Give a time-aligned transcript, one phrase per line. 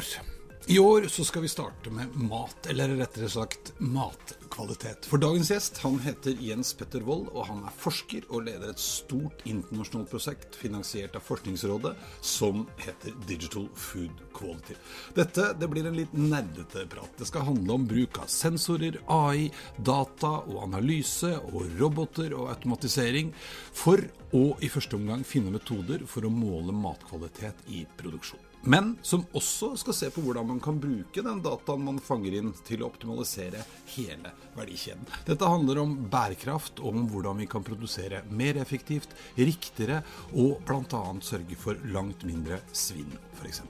[0.00, 0.30] År.
[0.66, 5.06] I år så skal vi starte med mat, eller rettere sagt matkvalitet.
[5.08, 8.82] For dagens gjest han heter Jens Petter Wold, og han er forsker og leder et
[8.82, 14.76] stort internasjonalt prosjekt finansiert av Forskningsrådet som heter Digital Food Quality.
[15.16, 17.16] Dette det blir en litt nerdete prat.
[17.18, 19.48] Det skal handle om bruk av sensorer, AI,
[19.80, 23.32] data og analyse og roboter og automatisering
[23.72, 24.04] for
[24.36, 29.72] å i første omgang finne metoder for å måle matkvalitet i produksjon men som også
[29.80, 33.62] skal se på hvordan man kan bruke den dataen man fanger inn, til å optimalisere
[33.94, 35.06] hele verdikjeden.
[35.26, 41.02] Dette handler om bærekraft og om hvordan vi kan produsere mer effektivt, riktigere og bl.a.
[41.24, 43.62] sørge for langt mindre svinn, f.eks.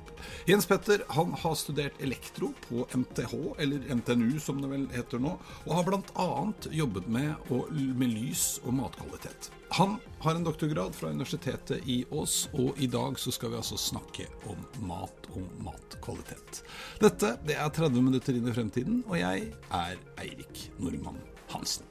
[0.48, 5.36] Jens Petter han har studert elektro på MTH, eller NTNU som det vel heter nå,
[5.66, 6.28] og har bl.a.
[6.82, 9.52] jobbet med, med lys og matkvalitet.
[9.72, 13.76] Han har en doktorgrad fra Universitetet i Ås, og i dag så skal vi altså
[13.78, 16.64] snakke om mat og matkvalitet.
[16.98, 21.22] Dette det er 30 minutter inn i fremtiden, og jeg er Eirik Nordmann
[21.54, 21.86] Hansen.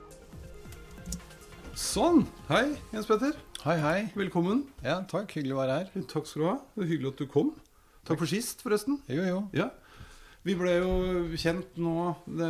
[1.71, 2.25] Sånn.
[2.49, 3.39] Hei, Jens Petter.
[3.63, 3.97] Hei, hei.
[4.19, 4.66] Velkommen.
[4.83, 5.31] Ja, takk.
[5.39, 6.05] Hyggelig å være her.
[6.11, 6.58] Takk skal du ha.
[6.75, 7.53] Det er hyggelig at du kom.
[8.03, 8.99] Takk for sist, forresten.
[9.08, 9.39] Jo, jo.
[9.55, 9.71] Ja.
[10.47, 10.91] Vi ble jo
[11.39, 12.47] kjent nå det,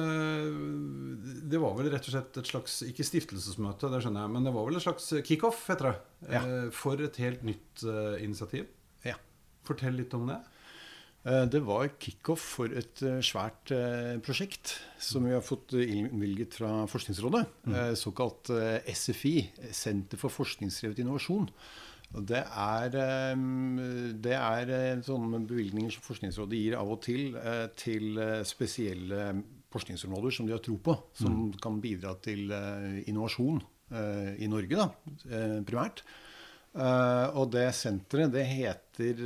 [1.49, 4.53] det, var vel rett og slett et slags Ikke stiftelsesmøte, det skjønner jeg, men det
[4.53, 5.95] var vel et slags kickoff, heter det.
[6.29, 6.43] Ja.
[6.43, 8.69] Eh, for et helt nytt uh, initiativ.
[9.07, 9.17] Ja.
[9.65, 10.37] Fortell litt om det.
[11.25, 13.73] Uh, det var kickoff for et svært
[14.25, 17.45] prosjekt som vi har fått innvilget fra Forskningsrådet.
[17.65, 17.77] Mm.
[17.97, 18.53] Såkalt
[18.85, 19.35] SFI,
[19.73, 21.49] Senter for forskningsdrevet innovasjon.
[22.09, 23.77] Det er, ehm,
[24.17, 29.35] det er eh, sånne bevilgninger som Forskningsrådet gir av og til eh, til eh, spesielle
[29.69, 31.51] forskningsområder som de har tro på, som mm.
[31.61, 32.49] kan bidra til
[33.05, 33.59] innovasjon
[34.41, 34.87] i Norge, da,
[35.65, 36.01] primært.
[37.37, 39.21] Og det senteret, det heter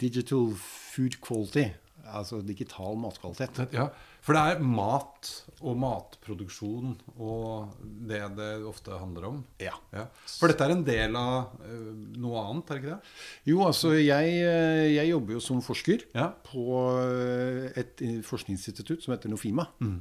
[0.00, 1.64] Digital Food Quality,
[2.04, 3.62] altså digital matkvalitet.
[3.72, 3.88] Ja,
[4.28, 5.28] for det er mat
[5.64, 7.78] og matproduksjon og
[8.10, 9.38] det det ofte handler om?
[9.62, 9.72] Ja.
[9.94, 10.04] ja.
[10.36, 11.88] For dette er en del av uh,
[12.20, 13.14] noe annet, er det ikke det?
[13.48, 16.28] Jo, altså jeg, eh, jeg jobber jo som forsker ja.
[16.44, 16.68] på
[17.00, 19.64] eh, et forskningsinstitutt som heter Nofima.
[19.80, 19.96] Mm.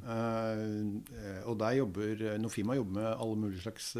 [1.48, 3.94] Og der jobber Nofima jobber med alle mulige slags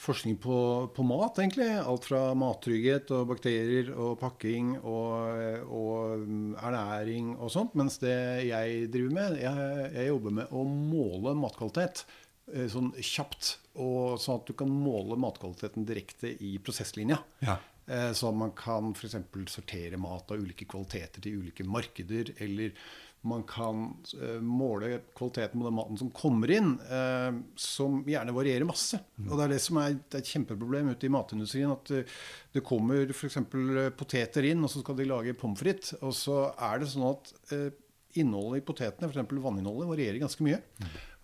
[0.00, 0.56] forskning på,
[0.94, 1.68] på, mat, egentlig.
[1.78, 6.24] Alt fra mattrygghet og bakterier og pakking og, og,
[6.60, 7.76] ernæring og sånt.
[7.78, 8.16] Mens det
[8.48, 12.04] jeg driver med, jeg, jeg jobber med å måle matkvalitet
[12.52, 13.56] eh, sånn kjapt.
[13.82, 17.20] Og sånn at du kan måle matkvaliteten direkte i prosesslinja.
[17.44, 17.58] Ja.
[17.86, 19.16] Eh, så man kan f.eks.
[19.52, 22.34] sortere mat av ulike kvaliteter til ulike markeder.
[22.42, 22.74] Eller
[23.24, 23.86] man kan
[24.20, 29.00] uh, måle kvaliteten på den maten som kommer inn, uh, som gjerne varierer masse.
[29.16, 29.30] Mm.
[29.30, 31.72] Og Det er det som er, det er et kjempeproblem ute i matindustrien.
[31.72, 32.18] At uh,
[32.54, 33.40] det kommer f.eks.
[33.96, 35.96] poteter inn, og så skal de lage pommes frites.
[36.02, 37.34] Og så er det sånn at
[38.20, 39.34] innholdet i potetene, f.eks.
[39.42, 40.60] vanninnholdet, varierer ganske mye.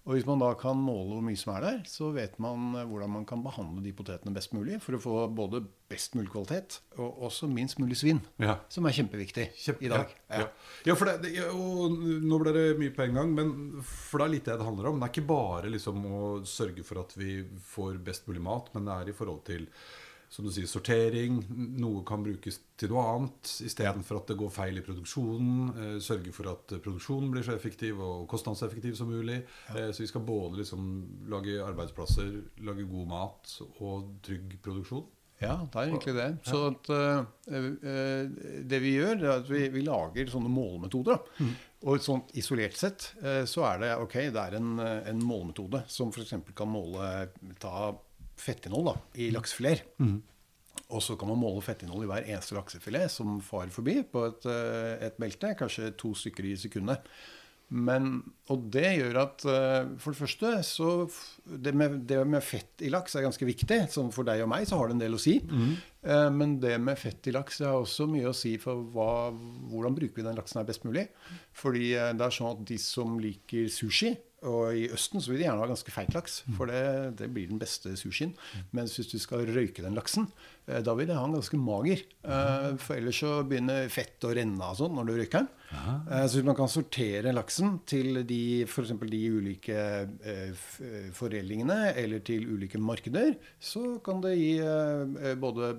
[0.09, 2.87] Og hvis man da kan måle hvor mye som er der, så vet man eh,
[2.89, 6.79] hvordan man kan behandle de potetene best mulig for å få både best mulig kvalitet
[6.97, 8.23] og også minst mulig svinn.
[8.41, 8.57] Ja.
[8.73, 10.15] Som er kjempeviktig Kjempe, i dag.
[10.31, 10.49] Ja, ja.
[10.89, 14.35] ja for det, og Nå ble det mye på en gang, men for det er
[14.37, 15.01] litt det det handler om.
[15.01, 18.89] Det er ikke bare liksom å sørge for at vi får best mulig mat, men
[18.89, 19.69] det er i forhold til
[20.31, 21.41] som du sier, sortering.
[21.83, 25.71] Noe kan brukes til noe annet istedenfor at det går feil i produksjonen.
[25.75, 29.41] Eh, sørge for at produksjonen blir så effektiv og kostnadseffektiv som mulig.
[29.69, 29.89] Ja.
[29.89, 30.85] Eh, så vi skal både liksom
[31.33, 35.09] lage arbeidsplasser, lage god mat og trygg produksjon.
[35.41, 36.29] Ja, det er egentlig det.
[36.45, 37.23] Så at, uh,
[38.69, 41.17] det vi gjør, er at vi, vi lager sånne målemetoder.
[41.41, 41.55] Mm.
[41.89, 46.13] Og sånn isolert sett uh, så er det ok, det er en, en målemetode som
[46.13, 46.37] f.eks.
[46.53, 47.09] kan måle
[47.57, 47.89] ta
[48.41, 49.87] fettinnhold da, i laksefileter.
[50.01, 50.19] Mm.
[50.91, 54.47] Og så kan man måle fettinnholdet i hver eneste laksefilet som farer forbi på et,
[54.51, 55.55] eh, et belte.
[55.59, 57.07] Kanskje to stykker i sekundet.
[57.71, 58.17] Men,
[58.51, 60.89] og det gjør at eh, for det første så
[61.47, 63.79] det med, det med fett i laks er ganske viktig.
[63.95, 65.37] Sånn for deg og meg så har det en del å si.
[66.03, 69.31] Eh, Men det med fett i laks har også mye å si for hva,
[69.71, 71.07] hvordan bruker vi den laksen her best mulig.
[71.55, 75.45] Fordi det er sånn at de som liker sushi og i Østen så vil de
[75.49, 78.33] gjerne ha ganske feit laks, for det, det blir den beste sushien.
[78.73, 80.27] Mens hvis du skal røyke den laksen,
[80.67, 82.01] eh, da vil de ha den ganske mager.
[82.25, 85.49] Eh, For ellers så begynner fett å renne av sånn når du røyker den.
[86.11, 89.77] Eh, Så hvis man kan sortere laksen til de, for de ulike
[91.17, 94.55] foredlingene eller til ulike markeder, så kan det gi
[95.41, 95.73] både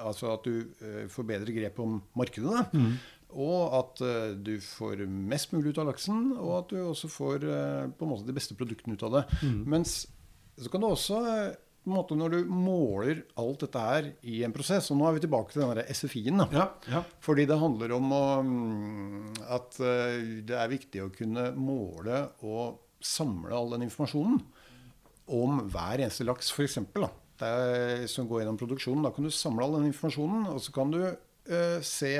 [0.00, 2.86] altså at du får bedre grep om markedet, da.
[3.32, 7.46] Og at eh, du får mest mulig ut av laksen, og at du også får
[7.48, 9.26] eh, på en måte de beste produktene ut av det.
[9.68, 10.02] Mens
[10.60, 14.44] så kan du også eh, på en måte Når du måler alt dette her i
[14.46, 16.44] en prosess Og nå er vi tilbake til den SFI-en.
[16.54, 17.00] Ja, ja.
[17.24, 19.80] Fordi det handler om å, mm, at
[20.46, 24.38] det er viktig å kunne måle og samle all den informasjonen
[25.32, 26.78] om hver eneste laks, f.eks.
[28.12, 29.02] Som går gjennom produksjonen.
[29.06, 32.14] Da kan du samle all den informasjonen, og så kan du uh, se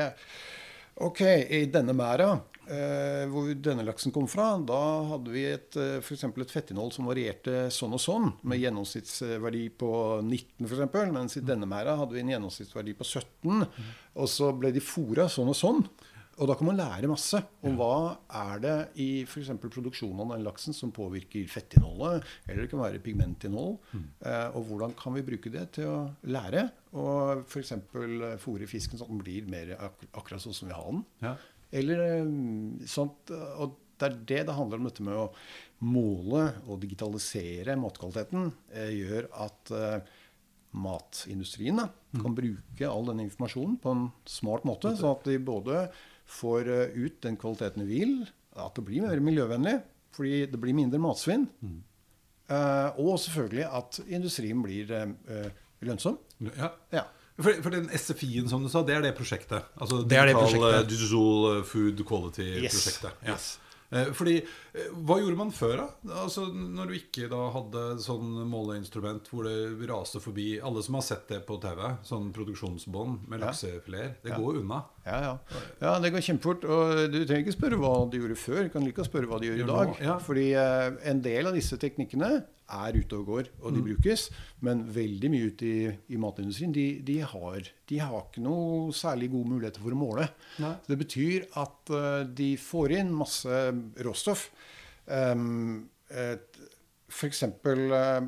[1.00, 2.34] Ok, i denne mæra,
[2.68, 6.92] eh, hvor denne laksen kom fra, da hadde vi et, eh, for eksempel et fettinnhold
[6.92, 12.12] som varierte sånn og sånn, med gjennomsnittsverdi på 19 f.eks., mens i denne mæra hadde
[12.12, 13.66] vi en gjennomsnittsverdi på 17.
[14.16, 15.88] Og så ble de fôra sånn og sånn.
[16.40, 19.50] Og da kan man lære masse om hva er det i f.eks.
[19.60, 23.76] produksjonen av den laksen som påvirker fettinnholdet, eller det kan være pigmentinnhold.
[23.98, 26.64] Eh, og hvordan kan vi bruke det til å lære?
[26.96, 27.74] Og f.eks.
[28.42, 31.04] fôre fisken sånn at den blir mer ak akkurat sånn som vi har den.
[31.24, 31.36] Ja.
[31.82, 32.32] Eller eh,
[32.88, 35.30] sånt, Og det er det det handler om, dette med å
[35.86, 38.50] måle og digitalisere matkvaliteten.
[38.74, 40.14] Eh, gjør at eh,
[40.72, 44.94] matindustrien da, kan bruke all denne informasjonen på en smart måte.
[44.98, 45.84] Sånn at de både
[46.26, 48.14] får eh, ut den kvaliteten vi vil,
[48.56, 49.78] at det blir mer miljøvennlig,
[50.16, 51.46] fordi det blir mindre matsvinn.
[52.52, 55.50] Eh, og selvfølgelig at industrien blir eh,
[55.82, 56.18] lønnsom.
[56.56, 56.72] ja.
[56.92, 57.08] Ja.
[57.42, 59.64] For, for den SFI-en som du sa, det er det prosjektet?
[59.80, 60.90] Altså Det er det Digital, prosjektet.
[60.90, 63.14] Digital Food Quality-prosjektet.
[63.24, 63.30] Yes.
[63.32, 63.46] Yes.
[63.92, 64.38] Eh, Fordi,
[64.74, 66.14] eh, Hva gjorde man før, da?
[66.22, 71.04] Altså, når du ikke da hadde sånn måleinstrument hvor det raste forbi Alle som har
[71.04, 73.46] sett det på TV, sånn produksjonsbånd med Ja.
[73.50, 74.82] laksefileter, det går unna.
[75.04, 75.38] Ja, ja.
[75.82, 76.64] ja, det går kjempefort.
[76.64, 78.62] Og du trenger ikke spørre hva de gjorde før.
[78.64, 79.96] Du kan like å spørre hva de gjør i dag.
[80.00, 80.18] ja.
[80.18, 83.86] Fordi eh, en del av disse teknikkene er ute og går, og de Mm.
[83.90, 84.24] brukes.
[84.64, 89.30] Men veldig mye ute i, i matindustrien, de, de, har, de har ikke noe særlig
[89.32, 90.28] gode muligheter for å måle.
[90.62, 90.74] Nei.
[90.88, 93.62] Det betyr at uh, de får inn masse
[94.04, 94.48] råstoff.
[95.06, 96.58] Um, et,
[97.12, 98.20] for eksempel eh,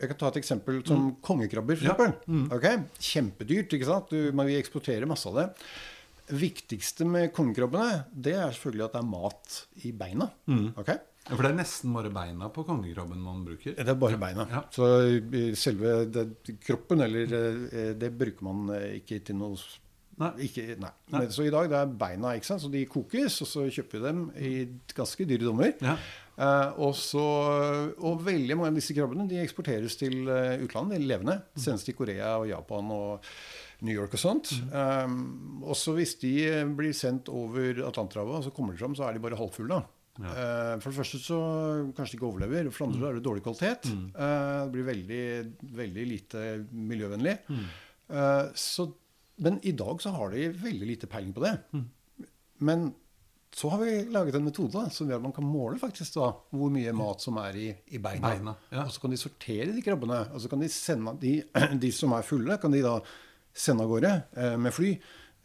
[0.00, 1.76] Jeg kan ta et eksempel som kongekrabber.
[1.80, 1.88] For Mm.
[1.88, 1.96] Ja.
[1.96, 2.48] eksempel.
[2.52, 2.98] Ok?
[3.00, 3.72] Kjempedyrt.
[3.72, 4.10] ikke sant?
[4.10, 5.46] Du, men vi eksporterer masse av det.
[6.36, 10.26] viktigste med kongekrabbene det er selvfølgelig at det er mat i beina.
[10.50, 10.66] Mm.
[11.26, 13.74] Ja, For det er nesten bare beina på kongekrabben man bruker.
[13.74, 14.46] Det er bare beina.
[14.52, 14.62] Ja.
[14.70, 16.28] Så eh, selve det,
[16.62, 19.58] kroppen, eller eh, det bruker man eh, ikke til noe
[20.16, 20.30] Nei.
[20.46, 20.90] Ikke, nei.
[21.12, 21.18] Nei.
[21.18, 22.62] Men, så i dag det er beina, ikke sant?
[22.64, 24.52] så de kokes, og så kjøper vi dem i
[24.96, 25.74] ganske dyre dommer.
[25.84, 25.98] Ja.
[26.36, 27.24] Eh, og, så,
[28.00, 31.36] og veldig mange av disse krabbene de eksporteres til eh, utlandet, de levende.
[31.60, 33.28] Senest til Korea og Japan og
[33.84, 34.54] New York og sånt.
[34.72, 39.04] Og også hvis de eh, blir sendt over Atlanterhavet, og så kommer de fram, så
[39.10, 39.82] er de bare halvfulle.
[39.82, 39.95] da.
[40.22, 40.32] Ja.
[40.32, 41.38] Eh, for det første så
[41.96, 42.68] kanskje de ikke overlever.
[42.72, 43.88] For det andre så er det dårlig kvalitet.
[43.92, 45.24] Eh, det blir veldig,
[45.80, 47.34] veldig lite miljøvennlig.
[47.52, 48.86] Eh, så,
[49.44, 51.56] men i dag så har de veldig lite peiling på det.
[52.66, 52.88] Men
[53.56, 56.72] så har vi laget en metode som gjør at man kan måle faktisk da, hvor
[56.72, 58.34] mye mat som er i, i beina.
[58.34, 58.84] Beina, ja.
[58.84, 60.26] Og så kan de sortere de krabbene.
[60.36, 61.38] Og så kan de sende de,
[61.84, 62.98] de som er fulle, kan de da
[63.56, 64.10] sende av gårde
[64.60, 64.90] med fly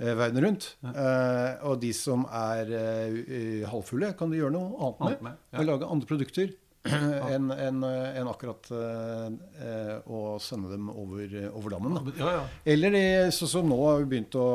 [0.02, 0.68] verden rundt.
[0.84, 5.08] Eh, og de som er eh, halvfulle, kan de gjøre noe annet med.
[5.12, 5.62] Annet med, ja.
[5.62, 6.52] Og lage andre produkter
[7.36, 9.26] enn en, en akkurat eh,
[9.62, 12.00] eh, å sende dem over, over dammen.
[12.00, 12.14] Da.
[12.18, 12.46] Ja, ja.
[12.74, 12.98] Eller
[13.36, 14.48] sånn som nå har vi begynt å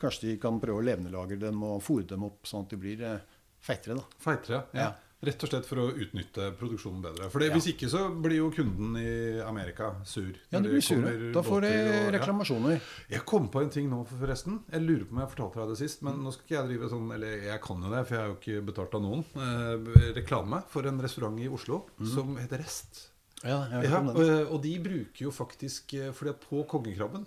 [0.00, 3.06] Kanskje de kan prøve å levendelagre dem og fòre dem opp sånn at de blir
[3.08, 3.22] eh,
[3.64, 3.96] feitere.
[3.96, 4.20] da.
[4.20, 4.60] Feitere.
[4.76, 4.90] Ja.
[4.90, 4.90] Ja.
[5.22, 7.26] Rett og slett for å utnytte produksjonen bedre.
[7.30, 7.50] For Ja.
[7.52, 10.30] Hvis ikke så blir jo kunden i Amerika sur.
[10.50, 11.32] Ja, de blir sure.
[11.34, 11.72] Da får de
[12.16, 12.78] reklamasjoner.
[12.78, 13.18] ja.
[13.18, 14.62] Jeg kom på en ting nå, forresten.
[14.72, 16.02] Jeg lurer på om jeg fortalte deg det sist.
[16.02, 18.28] Men nå skal ikke jeg drive sånn Eller jeg kan jo det, for jeg er
[18.32, 19.24] jo ikke betalt av noen.
[19.36, 21.82] Eh, reklame for en restaurant i Oslo
[22.14, 23.10] som heter Rest.
[23.44, 24.46] Ja, jeg Ja, hørt om og, den.
[24.48, 27.26] og de bruker jo faktisk eh, Fordi at på kongekrabben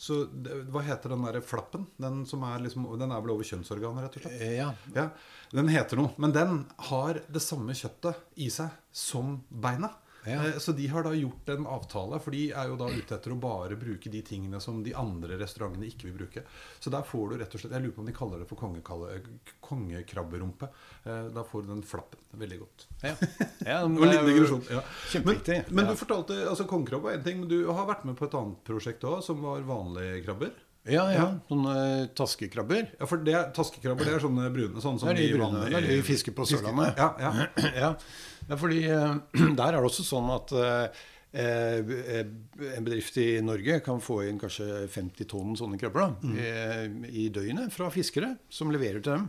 [0.00, 0.22] så
[0.72, 1.82] Hva heter den der flappen?
[2.00, 4.40] Den som er liksom Den er vel over kjønnsorganet, rett og slett?
[4.46, 4.70] Eh, Ja.
[4.96, 5.08] Ja,
[5.52, 6.14] Den heter noe.
[6.16, 9.90] Men den har det samme kjøttet i seg som beina.
[10.26, 10.42] Ja.
[10.48, 13.32] Eh, Så de har da gjort en avtale, for de er jo da ute etter
[13.32, 16.42] å bare bruke de tingene som de andre restaurantene ikke vil bruke.
[16.78, 18.56] Så der får du rett og slett Jeg lurer på om de kaller det for
[18.60, 19.22] kongekalle-
[19.60, 20.68] kongekrabberumpe.
[21.04, 22.18] Eh, Da får du den flappen.
[22.36, 22.86] Veldig godt.
[23.02, 23.14] Ja.
[23.72, 24.64] ja men liten digresjon.
[24.70, 24.82] Ja.
[25.24, 28.28] Men, men du fortalte altså Kongekrabbe var én ting, men du har vært med på
[28.28, 30.52] et annet prosjekt òg, som var vanlige krabber.
[30.88, 31.24] Ja, ja.
[31.50, 32.86] Sånne taskekrabber.
[32.98, 35.36] Ja, for det er, Taskekrabber det er sånne brune, sånne som Det er de de
[35.36, 35.50] brune.
[35.60, 36.96] vanlige- Det er de vi fisker på Sørlandet.
[36.96, 37.32] Ja, ja.
[37.84, 37.90] ja.
[38.50, 39.14] Ja, fordi eh,
[39.60, 41.00] der er det også sånn at eh,
[41.38, 42.24] eh,
[42.74, 47.28] en bedrift i Norge kan få inn kanskje 50 tonn sånne krabber da, i, i
[47.32, 49.28] døgnet fra fiskere som leverer til dem.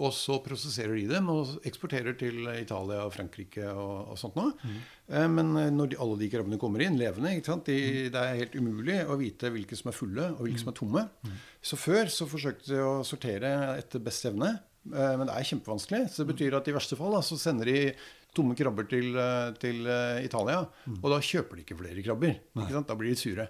[0.00, 4.52] Og så prosesserer de dem og eksporterer til Italia og Frankrike og, og sånt noe.
[5.08, 7.32] Eh, Men eh, når de, alle de krabbene kommer inn levende?
[7.66, 7.80] De,
[8.12, 11.06] det er helt umulig å vite hvilke som er fulle og hvilke som er tomme.
[11.64, 14.58] Så før så forsøkte de å sortere etter beste evne.
[14.92, 16.06] Eh, Men det er kjempevanskelig.
[16.12, 17.80] Så det betyr at i verste fall da, så sender de
[18.36, 19.80] tomme krabber til, eh, til
[20.24, 20.30] Italia.
[20.40, 20.66] Italia.
[21.02, 22.36] Og da kjøper de ikke flere krabber.
[22.56, 22.88] Ikke sant?
[22.88, 23.48] Da blir de sure.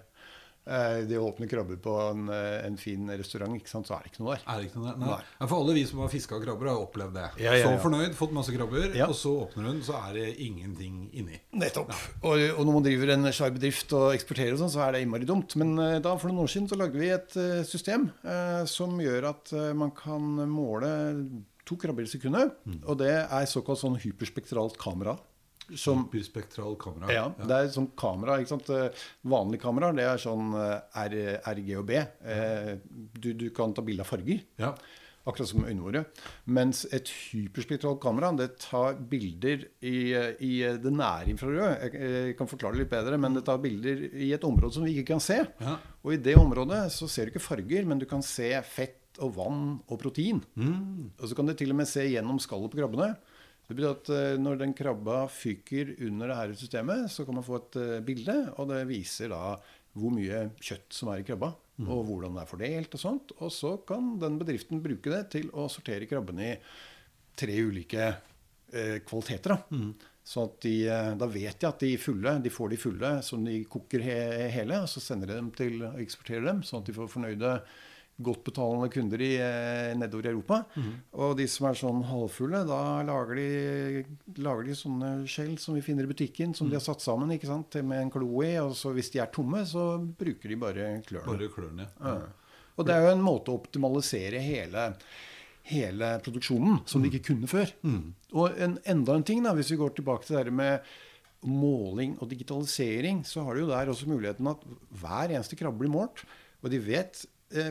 [0.61, 3.87] Eh, å åpner krabber på en, eh, en fin restaurant, ikke sant?
[3.87, 4.43] så er det ikke noe der.
[4.45, 4.97] Er det ikke noe der?
[5.01, 5.07] Nei.
[5.39, 5.47] Nei.
[5.49, 7.29] For alle vi som har fiska krabber, har opplevd det.
[7.41, 9.07] Ja, ja, Så fornøyd, fått masse krabber, Ja.
[9.07, 11.39] og så åpner hun, så er det ingenting inni.
[11.51, 11.89] Nettopp.
[12.23, 15.01] Og, og når man driver en svær bedrift og eksporterer, og sånn, så er det
[15.01, 15.55] innmari dumt.
[15.57, 18.93] Men eh, da for noen år siden så lagde vi et eh, system eh, som
[19.01, 20.93] gjør at eh, man kan måle
[21.71, 22.55] to krabber i sekundet.
[22.85, 25.17] Og det er såkalt sånn hyperspektralt kamera.
[25.77, 27.11] Som hyperspektralt kamera.
[27.15, 28.39] ja, det er sånn kamera.
[28.41, 28.69] ikke sant?
[28.75, 31.15] Eh, Vanlig kamera det er sånn eh, R,
[31.53, 32.01] RG og B.
[32.27, 34.41] Eh, Du, du kan ta bilde av farger.
[34.59, 34.73] Ja.
[35.21, 35.99] Akkurat som øynene våre.
[36.49, 40.09] Mens et hyperspektralt kamera det tar bilder i,
[40.41, 40.51] i
[40.81, 41.67] det nære infrarøde.
[41.85, 44.83] Jeg, jeg kan forklare det litt bedre, men det tar bilder i et område som
[44.87, 45.37] vi ikke kan se.
[45.61, 45.75] Ja.
[46.01, 49.35] Og i det området så ser du ikke farger, men du kan se fett og
[49.35, 50.39] vann og protein.
[51.19, 53.11] Og så kan du til og med se gjennom skallet på krabbene.
[53.67, 57.45] Det betyr at eh, når den krabba fyker under det her systemet, så kan man
[57.47, 59.55] få et eh, bilde, og det viser da
[59.93, 61.51] hvor mye kjøtt som er i krabba,
[61.81, 63.31] og hvordan det er fordelt og sånt.
[63.39, 66.57] Og så kan den bedriften bruke det til å sortere krabbene i
[67.35, 68.05] tre ulike
[68.71, 69.55] eh, kvaliteter.
[69.55, 69.81] Da.
[70.31, 73.43] Sånn at de, eh, da vet de at de fulle, de får de fulle som
[73.45, 74.19] de koker he
[74.53, 77.55] hele, og så sender de dem til og eksporterer dem, sånn at de får fornøyde
[78.23, 80.59] godt betalende kunder i, eh, nedover i Europa.
[81.13, 84.05] Og de som er sånn halvfulle, da lager de,
[84.41, 87.49] lager de sånne skjell som vi finner i butikken, som de har satt sammen ikke
[87.49, 88.53] sant, med en klo i.
[88.61, 91.27] Og så hvis de er tomme, så bruker de bare klørne.
[91.33, 91.89] Bare klørne.
[91.99, 92.17] Ja.
[92.77, 94.87] Og det er jo en måte å optimalisere hele,
[95.69, 97.69] hele produksjonen som de ikke kunne før.
[98.33, 100.93] Og en, enda en ting, da, hvis vi går tilbake til det her med
[101.41, 104.63] måling og digitalisering, så har du jo der også muligheten at
[105.01, 106.23] hver eneste krabbe blir målt.
[106.61, 107.23] Og de vet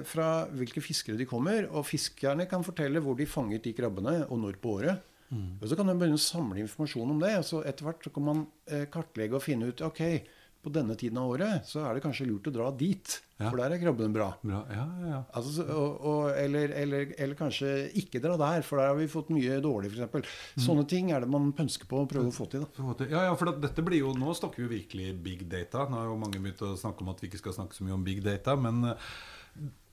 [0.04, 4.42] fra hvilke fiskere de kommer, og fiskerne kan fortelle hvor de fanget de krabbene, og
[4.42, 5.06] når på året.
[5.30, 7.36] Og så kan du begynne å samle informasjon om det.
[7.38, 10.02] og så Etter hvert så kan man eh, kartlegge og finne ut ok,
[10.60, 13.14] på denne tiden av året så er det kanskje lurt å dra dit.
[13.38, 13.46] Ja.
[13.46, 14.26] For der er krabbene bra.
[14.42, 14.58] Bra.
[14.68, 15.20] Ja, ja, ja.
[15.38, 19.30] Altså, og, og, eller, eller, eller kanskje ikke dra der, for der har vi fått
[19.32, 20.34] mye dårlig, f.eks.
[20.66, 22.66] Sånne ting er det man pønsker på å prøve å få til.
[22.66, 22.92] da.
[23.06, 25.86] Ja, ja, for dette blir jo, Nå snakker vi virkelig big data.
[25.88, 27.96] Nå har jo mange begynt å snakke om at vi ikke skal snakke så mye
[27.96, 28.58] om big data.
[28.60, 29.10] Men eh,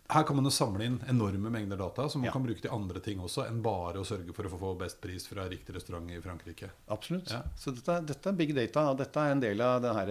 [0.10, 2.32] her kan man jo samle inn enorme mengder data som man Ja.
[2.32, 5.26] kan bruke til andre ting også enn bare å sørge for å få best pris
[5.28, 6.70] fra riktig restaurant i Frankrike.
[6.88, 7.30] Absolutt.
[7.30, 7.42] Ja.
[7.60, 8.86] Så dette, dette er big data.
[8.94, 10.06] og Dette er en del av denne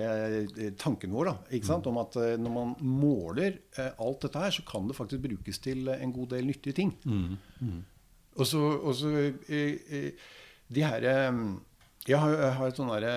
[0.59, 1.25] eh, tanken vår.
[1.31, 1.87] Da, ikke sant?
[1.89, 5.59] Om at eh, når man måler eh, alt dette her, så kan det faktisk brukes
[5.65, 6.93] til en god del nyttige ting.
[8.37, 9.09] Og så, og så
[10.69, 11.01] de her
[12.07, 13.15] Jeg har, jeg har et sånn derre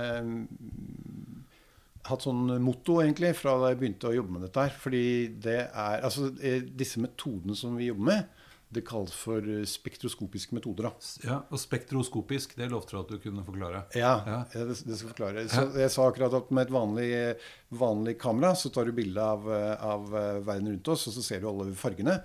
[2.10, 4.76] hatt sånn motto egentlig fra da jeg begynte å jobbe med dette her.
[4.84, 5.04] Fordi
[5.46, 8.36] det er Altså eh, disse metodene som vi jobber med,
[8.70, 10.90] det kalles for eh, spektroskopiske metoder.
[10.90, 10.92] da.
[11.26, 13.86] Ja, Og spektroskopisk, det lovte du at du kunne forklare.
[13.98, 14.38] Ja, Ja.
[14.54, 15.48] ja, det, det skal jeg forklare.
[15.50, 17.10] Så jeg sa akkurat at med et vanlig,
[17.74, 20.10] vanlig kamera så tar du bilde av, eh, av
[20.46, 22.20] verden rundt oss, og så ser du alle fargene.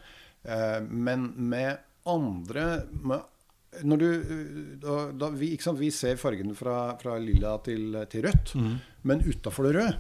[0.90, 3.22] Men med andre med,
[3.83, 4.09] når du,
[4.83, 8.54] da, da vi, sant, vi ser fargene fra, fra lilla til, til rødt,
[9.02, 9.95] men utafor det røde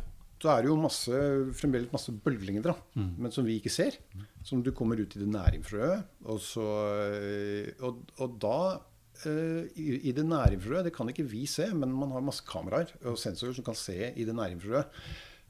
[0.44, 1.18] så er det jo masse,
[1.56, 3.94] fremdeles masse bølgelengder, da, men som vi ikke ser.
[4.44, 6.02] Som du kommer ut i det nære infrarøde.
[6.28, 6.64] Og, så,
[7.16, 8.58] eh, og, og da
[9.24, 12.92] eh, i, det nære infrarøde, det kan ikke vi se, men man har masse kameraer
[13.08, 14.84] og sensorer som kan se i det nære infrarøde.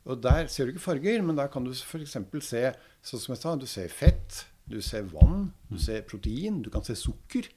[0.04, 2.14] Og der ser du ikke farger, men der kan du f.eks.
[2.45, 2.64] se
[3.02, 6.85] sånn som jeg sa, du ser fett, du ser vann, du ser protein, du kan
[6.87, 7.49] se sukker.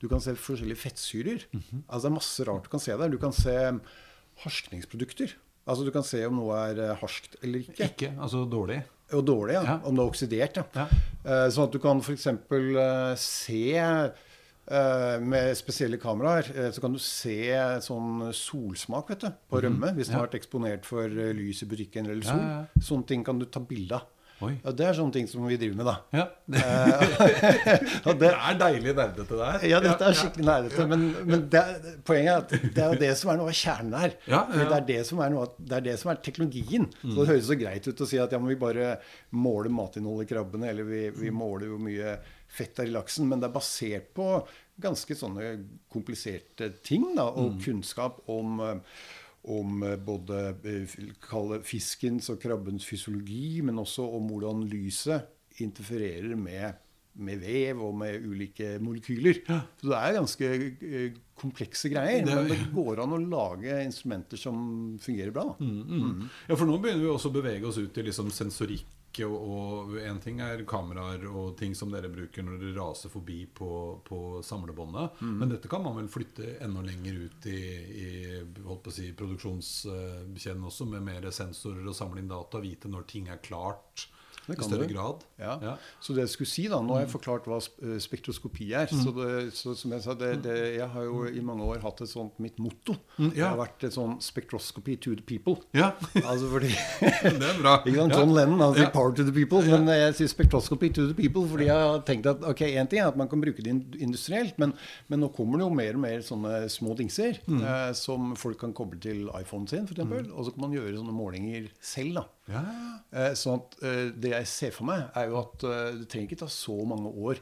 [0.00, 1.46] Du kan se forskjellige fettsyrer.
[1.86, 3.12] Altså Det er masse rart du kan se der.
[3.12, 3.56] Du kan se
[4.44, 5.36] harskningsprodukter.
[5.66, 7.90] Altså Du kan se om noe er eh, harskt eller ikke.
[7.92, 8.80] Ikke, altså dårlig.
[9.12, 9.62] Og dårlig, ja.
[9.66, 9.76] Ja.
[9.84, 10.60] Om det er oksidert.
[10.60, 10.64] Ja.
[10.74, 10.86] Ja.
[11.24, 12.26] Eh, sånn at du kan f.eks.
[12.50, 13.60] Uh, se
[14.70, 17.42] Eh, med spesielle kameraer eh, så kan du se
[17.82, 19.90] sånn solsmak vet du, på rømme.
[19.96, 22.44] Hvis den har vært eksponert for eh, lys i butikken eller sol.
[22.90, 24.06] Sånne ting kan du ta bilde av.
[24.40, 25.96] Ja, det er sånne ting som vi driver med, da.
[26.16, 26.26] Ja.
[28.00, 29.64] Det, det, er deilig nerdete der.
[29.68, 30.86] ja, dette er skikkelig nerdete.
[30.90, 31.62] Men, men det,
[32.08, 34.14] poenget er at det er det som er noe av kjernen her.
[34.24, 36.88] Det, er det, som er noe, det er det som er teknologien.
[37.02, 37.16] Så Mm.
[37.20, 38.94] Det høres så greit ut å si at ja, men vi bare
[39.36, 41.20] måler matinnholdet i krabbene, eller vi, Mm.
[41.20, 42.16] vi måler hvor mye
[42.50, 43.26] fett er i laksen.
[43.28, 44.26] Men det er basert på
[44.80, 45.50] ganske sånne
[45.92, 47.60] kompliserte ting, da, og Mm.
[47.64, 48.60] kunnskap om
[49.48, 56.76] om eh, både eh, fiskens og krabbens fysiologi, men også om hvordan lyset interfererer med,
[57.20, 59.42] med vev og med ulike molekyler.
[59.80, 62.24] Så det er ganske eh, komplekse greier.
[62.26, 65.48] Det Men det går an å lage instrumenter som fungerer bra.
[65.50, 65.66] Da.
[65.66, 66.28] Mm.
[66.48, 68.99] Ja, for nå begynner vi også å bevege oss ut i liksom sensorikk.
[69.26, 73.70] Og, en ting er kameraer og ting som dere bruker når dere raser forbi på,
[74.06, 75.18] på samlebåndet.
[75.26, 77.60] Men dette kan man vel flytte enda lenger ut i,
[78.04, 78.10] i
[78.94, 84.06] si, produksjonskjeden også, med mer sensorer og samle inn data, vite når ting er klart
[84.48, 84.94] i større du.
[84.94, 85.24] grad.
[85.38, 85.58] Ja.
[85.62, 85.74] Ja.
[86.00, 88.86] Så det jeg skulle si da, Nå har jeg forklart hva eh, spektroskopi er.
[88.90, 92.00] Så, det, så som Jeg sa, det, det, jeg har jo i mange år hatt
[92.02, 92.96] et sånt mitt motto.
[93.18, 95.56] Mm, Det har vært et sånn spektroskopi to the people.
[95.76, 95.92] Ja,
[96.30, 96.72] Altså fordi
[97.40, 97.76] det er bra.
[97.84, 98.12] Ikke sant?
[98.16, 98.18] Ja.
[98.20, 98.90] John Lennon han sier Ja.
[98.90, 101.46] 'power to the people', men jeg sier 'spektroskopi to the people'.
[101.50, 104.58] Fordi jeg har tenkt at ok, en ting er at man kan bruke det industrielt,
[104.58, 104.72] men,
[105.08, 107.62] men nå kommer det jo mer og mer sånne små dingser Mm.
[107.62, 110.00] eh, som folk kan koble til iPhonen sin, f.eks.
[110.30, 112.14] Og så kan man gjøre sånne målinger selv.
[112.14, 112.24] da.
[112.48, 112.86] Ja, ja.
[113.10, 116.30] Eh, sånn at eh, Det jeg ser for meg, er jo at eh, det trenger
[116.30, 117.40] ikke ta så mange år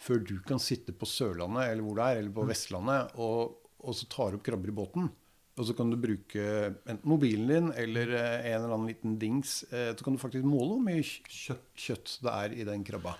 [0.00, 3.96] før du kan sitte på Sørlandet eller hvor det er, eller på Vestlandet, og, og
[3.96, 5.10] så tar opp krabber i båten.
[5.60, 6.44] Og så kan du bruke
[6.88, 9.58] enten mobilen din eller en eller annen liten dings.
[9.68, 13.12] eh, Så kan du faktisk måle hvor mye kjøtt, kjøtt det er i den krabba.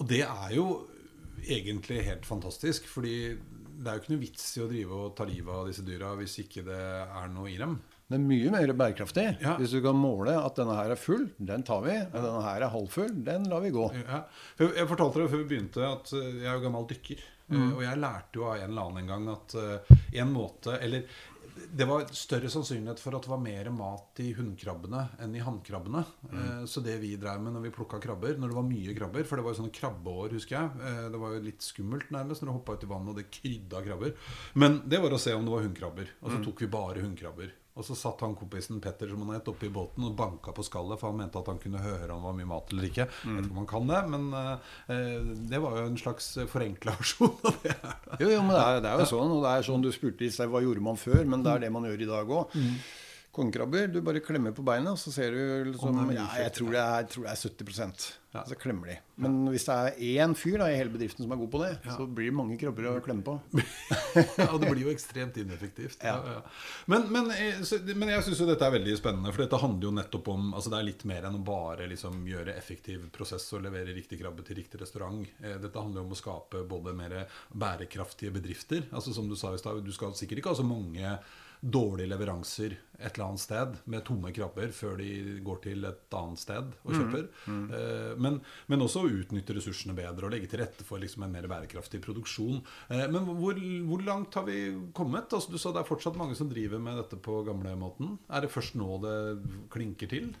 [0.00, 0.66] Og det er jo
[1.42, 3.34] egentlig helt fantastisk, fordi
[3.82, 6.14] det er jo ikke noe vits i å drive og ta livet av disse dyra
[6.16, 7.76] hvis ikke det er noe i dem.
[8.12, 9.26] Det er mye mer bærekraftig.
[9.42, 9.56] Ja.
[9.58, 11.96] Hvis du kan måle at denne her er full, den tar vi.
[12.12, 13.88] Og denne her er halvfull, den lar vi gå.
[14.04, 14.22] Ja.
[14.60, 17.20] Jeg fortalte deg før vi begynte at eh, jeg er jo gammel dykker.
[17.28, 17.72] Eh, Mm.
[17.74, 21.02] Og jeg lærte jo av en eller annen en gang at eh, en måte Eller
[21.76, 26.00] det var større sannsynlighet for at det var mer mat i hunnkrabbene enn i hannkrabbene.
[26.30, 26.62] Mm.
[26.70, 29.36] Så det vi drev med når vi plukka krabber, når det var mye krabber For
[29.36, 31.10] det var jo sånne krabbeår, husker jeg.
[31.12, 33.82] Det var jo litt skummelt nærmest når du hoppa ut i vannet og det krydda
[33.84, 34.14] krabber.
[34.64, 36.08] Men det var å se om det var hunnkrabber.
[36.22, 36.38] Og Mm.
[36.38, 37.52] så tok vi bare hunnkrabber.
[37.72, 40.64] Og så satt han kompisen Petter som han het oppe i båten og banka på
[40.66, 43.06] skallet, for han mente at han kunne høre om det var mye mat eller ikke.
[43.08, 46.96] Jeg vet ikke om han kan det, men uh, det var jo en slags forenkla
[47.00, 47.76] versjon av det.
[47.78, 48.02] her.
[48.20, 49.32] Jo, jo, men det er, det er jo sånn.
[49.38, 51.64] Og det er sånn du spurte i seg hva gjorde man før, men det er
[51.64, 52.58] det man gjør i dag òg.
[53.32, 56.80] Kongekrabber, du bare klemmer på beina, og så ser du liksom Ja, jeg tror det
[56.82, 58.42] er, jeg tror det er 70 Ja.
[58.48, 58.94] Så klemmer de.
[59.20, 61.70] Men hvis det er én fyr da, i hele bedriften som er god på det,
[61.84, 61.96] Ja.
[61.96, 63.38] så blir det mange krabber å klemme på.
[64.36, 65.96] Ja, og det blir jo ekstremt ineffektivt.
[66.04, 66.42] Ja,
[66.86, 69.88] Men, men, eh, så, men jeg syns jo dette er veldig spennende, for dette handler
[69.88, 73.48] jo nettopp om altså Det er litt mer enn å bare liksom gjøre effektiv prosess
[73.56, 75.24] og levere riktig krabbe til riktig restaurant.
[75.40, 77.16] Eh, Dette handler jo om å skape både mer
[77.52, 78.84] bærekraftige bedrifter.
[78.92, 81.16] Altså Som du sa i stad, du skal sikkert ikke ha så mange
[81.62, 82.72] dårlige leveranser
[83.02, 86.94] et eller annet sted med tomme krabber før de går til et annet sted og
[86.96, 87.28] kjøper.
[87.50, 91.46] Eh, Men, men også utnytte ressursene bedre og legge til rette for liksom en mer
[91.50, 92.60] bærekraftig produksjon.
[92.90, 94.58] Eh, Men hvor, hvor langt har vi
[94.94, 95.30] kommet?
[95.30, 98.18] Altså, du sa det er fortsatt mange som driver med dette på gamlemåten.
[98.30, 99.16] Er det først nå det
[99.70, 100.32] klinker til?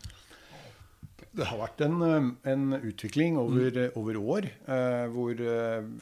[1.32, 3.98] Det har vært en, eh, en utvikling over, mm.
[3.98, 5.46] over år, eh, hvor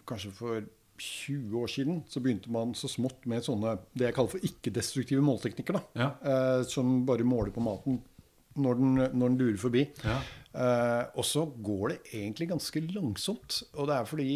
[0.08, 0.68] kanskje for
[1.00, 5.24] 20 år siden så begynte man så smått med sånne det jeg kaller for ikke-destruktive
[5.24, 5.78] målteknikker.
[5.78, 6.08] da, Ja.
[6.22, 8.02] eh, Som bare måler på maten
[8.56, 9.86] når den, når den durer forbi.
[10.04, 10.18] Ja.
[10.52, 13.62] Eh, og så går det egentlig ganske langsomt.
[13.78, 14.30] Og det er fordi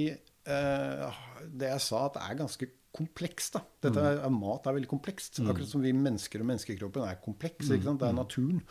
[0.47, 1.13] eh,
[1.53, 3.57] det jeg sa, at det er ganske komplekst.
[3.57, 3.61] da.
[3.83, 5.41] Dette er, Mat er veldig komplekst.
[5.43, 7.69] Akkurat som vi mennesker og menneskekroppen er kompleks.
[7.75, 7.99] ikke sant?
[8.01, 8.63] Det er naturen.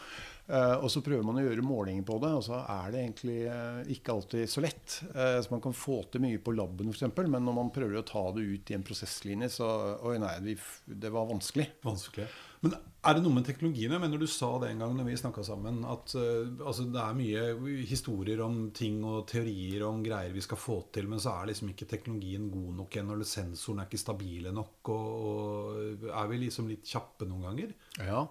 [0.47, 3.37] Eh, og så prøver man å gjøre målinger på det, og så er det egentlig
[3.47, 4.97] eh, ikke alltid så lett.
[5.13, 8.07] Eh, så man kan få til mye på laben f.eks., men når man prøver å
[8.07, 9.71] ta det ut i en prosesslinje, så
[10.03, 11.69] Oi, nei, det var vanskelig.
[11.85, 12.27] Vanskelig.
[12.63, 13.91] Men er det noe med teknologien?
[13.91, 17.17] Jeg mener Du sa det en gang når vi snakka sammen, at altså, det er
[17.17, 21.51] mye historier om ting og teorier om greier vi skal få til, men så er
[21.51, 26.31] liksom ikke teknologien god nok ennå, eller sensorene er ikke stabile nok, og, og er
[26.31, 27.75] vi liksom litt kjappe noen ganger?
[27.99, 28.27] Ja.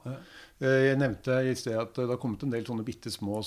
[0.61, 3.41] Eh, Jeg nevnte i sted at det har kommet en del sånne bitte små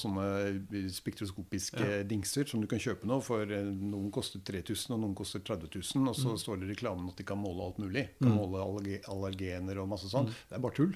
[0.91, 2.03] spektroskopiske Ja.
[2.03, 3.21] dingser som du kan kjøpe nå.
[3.23, 6.07] For eh, noen koster 3000, og noen koster 30 000.
[6.09, 6.37] Og så Mm.
[6.39, 8.07] står det i reklamen at de kan måle alt mulig.
[8.21, 8.59] Kan måle
[9.07, 10.11] allergener og masse Mm.
[10.11, 10.25] sånn.
[10.49, 10.93] Det er bare tull.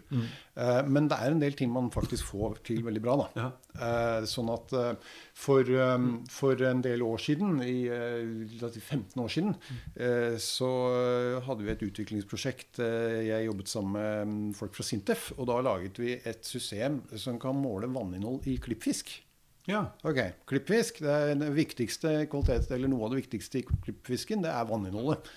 [0.58, 3.16] Eh, men det er en del ting man faktisk får til veldig bra.
[3.18, 3.30] da.
[3.36, 3.52] Ja.
[3.80, 4.96] Eh, sånn at eh,
[5.34, 9.56] for, um, for en del år siden, i eh, la oss si 15 år siden,
[9.98, 12.80] eh, så eh, hadde vi et utviklingsprosjekt.
[12.80, 17.00] Eh, jeg jobbet sammen med mm, folk fra Sintef, og da laget vi et system
[17.18, 19.24] som kan måle vanninnhold i klippfisk.
[19.66, 19.88] ja.
[20.04, 24.54] Ok, Klippfisk, det er den viktigste kvalitet, eller noe av det viktigste i klippfisken, det
[24.54, 25.30] er vanninnholdet.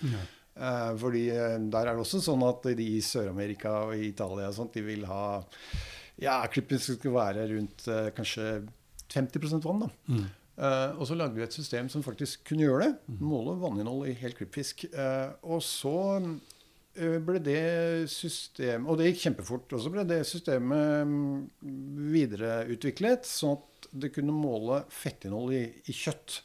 [0.53, 4.51] Eh, fordi eh, der er det også sånn at de i Sør-Amerika og i Italia
[4.51, 5.41] og sånt, de vil ha
[6.21, 8.61] Ja, klippfisk skal være rundt eh, kanskje
[9.09, 9.89] 50 vann, da.
[10.53, 13.17] Eh, og så lagde vi et system som faktisk kunne gjøre det.
[13.25, 14.85] Måle vanninnhold i hel klippfisk.
[14.93, 15.97] Uh, og så
[16.93, 17.59] ble det
[18.11, 19.73] system Og det gikk kjempefort.
[19.73, 21.37] Og så ble det systemet mm,
[22.13, 26.39] videreutviklet sånn at det kunne måle fettinnhold i, i kjøtt.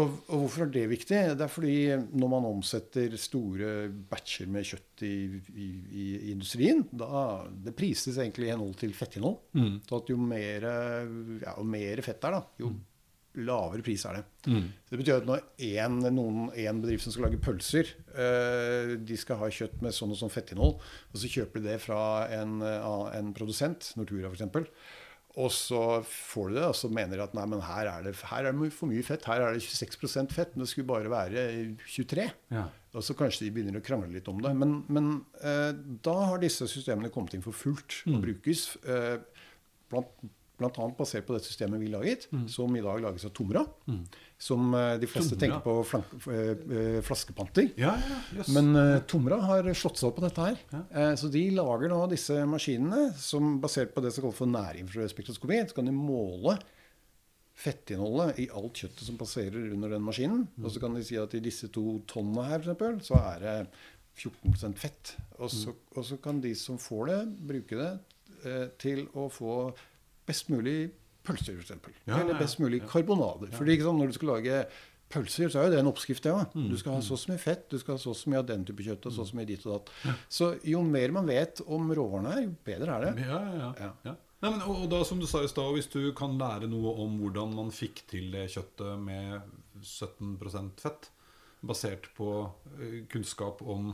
[0.00, 1.18] Og, og hvorfor er det viktig?
[1.36, 1.74] Det er fordi
[2.16, 5.16] når man omsetter store batcher med kjøtt i,
[5.52, 9.42] i, i industrien, da det prises egentlig i henhold til fettinnhold.
[9.88, 10.64] Så at jo mer,
[11.42, 12.72] ja, jo mer fett det er, da, jo
[13.40, 14.24] lavere pris er det.
[14.84, 15.44] Så det betyr at når
[15.84, 20.12] en, noen, en bedrift som skal lage pølser, eh, de skal ha kjøtt med sånn
[20.12, 22.02] og sånn fettinnhold, og så kjøper de det fra
[22.34, 24.68] en, eh, en produsent, Nortura f.eks.,
[25.40, 28.12] og så får du det, og så mener de at nei, men her er det,
[28.28, 29.24] her er det for mye fett.
[29.24, 31.46] Her er det 26% fett, men det skulle bare være
[31.86, 32.66] 23 Ja.
[32.92, 34.50] Og så kanskje de begynner å krangle litt om det.
[34.52, 35.06] Men, men
[35.40, 35.70] eh,
[36.04, 38.66] da har disse systemene kommet inn for fullt og brukes.
[38.84, 39.16] Eh,
[39.88, 40.12] blant,
[40.70, 43.64] annet basert på det systemet vi laget, som i dag lages av Tomra.
[44.42, 45.40] Som eh, de fleste Tomra?
[45.40, 47.68] tenker på flank, eh, eh, flaskepanter.
[47.78, 48.48] Ja, ja, yes.
[48.54, 50.56] Men uh, Tomra har slått seg opp på dette her.
[50.72, 50.82] Ja.
[50.90, 55.60] Uh, så de lager nå disse maskinene som basert på det som kalles for nærinfraspektroskopi.
[55.70, 56.56] Så kan de måle
[57.62, 60.46] fettinnholdet i alt kjøttet som passerer under den maskinen.
[60.56, 60.64] Mm.
[60.66, 63.42] Og så kan de si at i disse to tonnene her, for eksempel, så er
[63.44, 63.56] det
[64.18, 65.14] 14% fett.
[65.38, 65.78] Og så, Mm.
[65.96, 67.92] og så kan de som får det, bruke det
[68.44, 69.74] eh, til å få
[70.28, 70.76] best mulig
[71.26, 71.72] pølser, f.eks.
[72.08, 73.52] Ja, Eller best mulig karbonader.
[73.54, 74.62] Fordi ikke sant, når du skal lage
[75.12, 76.54] pølser, så er jo det en oppskrift, òg.
[76.56, 78.82] Mm, Du skal ha så mye fett, du skal ha så mye av den type
[78.86, 80.16] kjøtt, og så mye ditt og datt.
[80.32, 83.26] Så jo mer man vet om råvarene her, jo bedre er det.
[83.28, 83.72] Ja, ja, ja.
[83.86, 83.90] Ja.
[84.10, 84.14] ja.
[84.42, 86.96] Nei, men, og, og da, som du sa i stad, hvis du kan lære noe
[87.04, 89.44] om hvordan man fikk til det kjøttet med
[89.84, 91.10] 17% fett,
[91.62, 92.28] basert på
[92.78, 93.92] eh, kunnskap om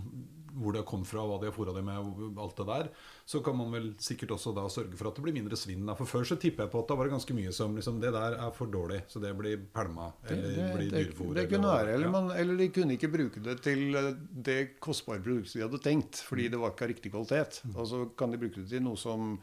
[0.59, 2.89] hvor det kom fra, hva de har fôra det med, alt det der,
[3.29, 5.87] så kan man vel sikkert også da sørge for at det blir mindre svinn.
[5.99, 8.11] For før så tipper jeg på at da var det ganske mye som liksom Det
[8.15, 10.11] der er for dårlig, så det blir pælma.
[10.27, 11.05] Eller det, blir det,
[11.37, 11.95] det kunne være.
[11.95, 14.11] Eller, man, eller de kunne ikke bruke det til eh,
[14.49, 17.63] det kostbare produktet de hadde tenkt, fordi det var ikke av riktig kvalitet.
[17.65, 17.77] Mm.
[17.77, 19.39] Og så kan de bruke det til noe som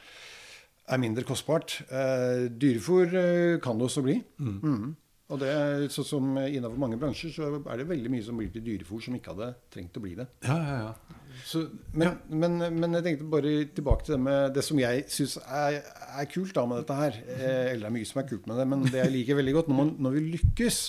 [0.85, 1.79] er mindre kostbart.
[1.87, 4.19] Eh, dyrefôr eh, kan det også bli.
[4.41, 4.95] Mhm.
[5.33, 8.51] Og det er sånn som Innenfor mange bransjer så er det veldig mye som blir
[8.53, 10.27] til dyrefòr som ikke hadde trengt å bli det.
[10.45, 11.21] Ja, ja, ja.
[11.49, 11.63] Så,
[11.97, 15.79] Men, men, men jeg tenkte bare tilbake til det med det som jeg syns er,
[16.21, 17.17] er kult da med dette her.
[17.39, 19.55] Eh, eller det er mye som er kult med det, men det jeg liker veldig
[19.57, 20.79] godt Når, man, når vi lykkes,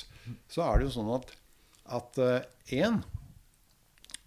[0.52, 1.32] så er det jo sånn at
[1.86, 2.18] at
[2.74, 2.96] én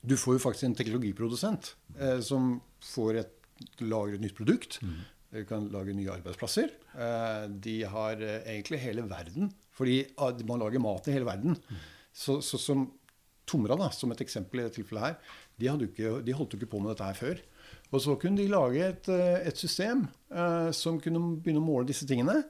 [0.08, 2.54] Du får jo faktisk en teknologiprodusent eh, som
[2.88, 3.34] får et,
[3.84, 4.78] lager et nytt produkt.
[5.30, 6.72] De kan lage nye arbeidsplasser.
[6.98, 9.52] Eh, de har eh, egentlig hele verden.
[9.78, 11.60] Fordi ah, man lager mat i hele verden.
[12.14, 12.88] Så, så som
[13.50, 16.70] Tomra, da, som et eksempel i dette tilfellet her, de, ikke, de holdt jo ikke
[16.70, 17.40] på med dette her før.
[17.90, 21.90] Og så kunne de lage et, eh, et system eh, som kunne begynne å måle
[21.90, 22.44] disse tingene.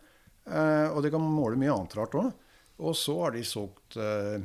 [0.50, 2.32] Eh, og det kan måle mye annet rart òg.
[2.80, 4.40] Og så har de solgt eh,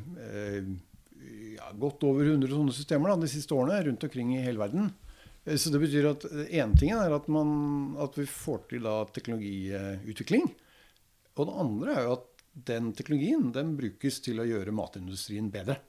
[1.54, 4.90] ja, godt over 100 sånne systemer da, de siste årene rundt omkring i hele verden.
[5.44, 9.00] Eh, Så det betyr at én ting er at, man, at vi får til da
[9.14, 10.48] teknologiutvikling.
[11.34, 15.80] Og det andre er jo at den teknologien den brukes til å gjøre matindustrien bedre.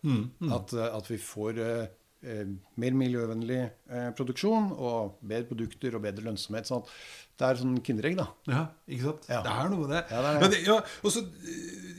[0.50, 0.82] At, mm.
[0.98, 1.84] at vi får eh,
[2.26, 2.48] eh,
[2.82, 6.65] mer miljøvennlig eh, produksjon og bedre produkter og bedre lønnsomhet.
[6.65, 6.89] sånn at
[7.36, 8.26] det er sånn kinderegg, da.
[8.48, 9.26] Ja, ikke sant?
[9.28, 9.41] Ja.
[9.43, 10.04] Det er noe med det.
[10.08, 10.41] Ja, det er ja.
[10.43, 10.76] Men det ja,
[11.10, 11.24] også,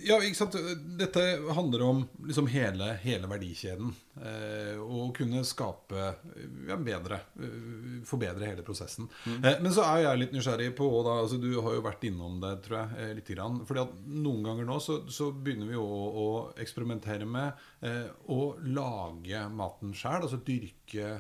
[0.07, 0.57] ja, ikke sant?
[0.97, 1.25] Dette
[1.59, 3.91] handler om liksom hele, hele verdikjeden.
[4.17, 6.07] Eh, og kunne skape
[6.71, 9.11] ja, bedre eh, Forbedre hele prosessen.
[9.27, 9.37] Mm.
[9.43, 12.41] Eh, men så er jeg litt nysgjerrig på da, altså, Du har jo vært innom
[12.41, 13.33] det, tror jeg, litt.
[13.37, 13.61] grann.
[13.69, 16.27] Fordi at noen ganger nå så, så begynner vi å, å
[16.63, 20.23] eksperimentere med eh, å lage maten sjøl.
[20.23, 21.19] Altså dyrke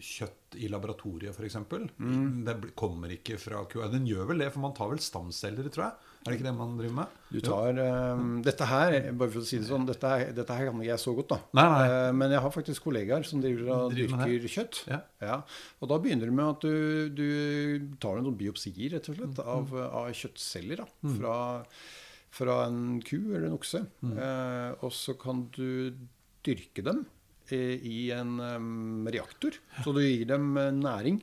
[0.00, 1.58] kjøtt i laboratoriet, f.eks.
[1.98, 2.44] Mm.
[2.46, 3.88] Det kommer ikke fra kua.
[3.92, 6.10] Den gjør vel det, for man tar vel stamceller, tror jeg.
[6.22, 7.14] Er det ikke det man driver med?
[7.32, 10.78] Du tar um, Dette her, bare for å si det sånn, dette, dette her kan
[10.78, 11.38] ikke jeg så godt, da.
[11.58, 11.86] Nei, nei.
[11.90, 14.82] Uh, men jeg har faktisk kollegaer som driver og dyrker kjøtt.
[14.92, 15.40] Ja.
[15.82, 19.42] Og da begynner det med at du, du tar en sånn biopsier, rett og slett,
[19.42, 20.84] av, av kjøttceller.
[20.84, 21.36] Da, fra,
[22.38, 23.82] fra en ku eller en okse.
[24.12, 25.98] Eh, og så kan du
[26.46, 27.04] dyrke dem
[27.56, 29.58] i en um, reaktor.
[29.82, 31.20] Så du gir dem eh, næring.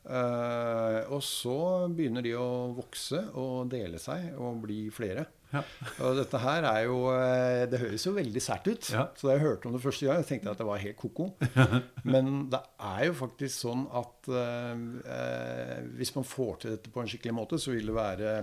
[0.00, 1.56] Uh, og så
[1.92, 5.26] begynner de å vokse og dele seg og bli flere.
[5.50, 5.60] Ja.
[6.06, 8.90] Og dette her er jo eh, Det høres jo veldig sært ut.
[8.94, 9.08] Ja.
[9.18, 11.26] Så da jeg hørte om det første gang, tenkte jeg at det var helt ko-ko.
[12.12, 17.02] Men det er jo faktisk sånn at uh, uh, hvis man får til dette på
[17.02, 18.34] en skikkelig måte, så vil det være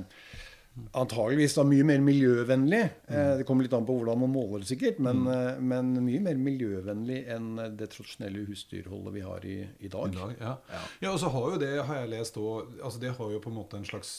[0.97, 2.81] Antageligvis da mye mer miljøvennlig.
[3.09, 4.99] Eh, Det kommer litt an på hvordan man måler det, sikkert.
[5.03, 10.13] Men, eh, men mye mer miljøvennlig enn det tradisjonelle husdyrholdet vi har i, i dag.
[10.13, 10.53] I dag, ja.
[10.69, 10.83] Ja.
[11.01, 13.49] ja, og så har jo det, har jeg lest òg altså Det har jo på
[13.49, 14.13] en måte en slags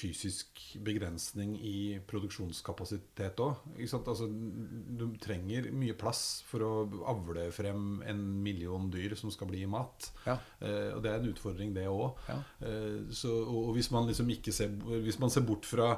[0.00, 3.60] fysisk begrensning i produksjonskapasitet òg.
[3.80, 6.72] Altså, du trenger mye plass for å
[7.10, 10.10] avle frem en million dyr som skal bli mat.
[10.26, 10.38] Ja.
[10.60, 12.20] Eh, og det er en utfordring, det òg.
[12.30, 12.38] Ja.
[12.66, 15.94] Eh, og, og hvis man liksom ikke ser Hvis man ser bort fra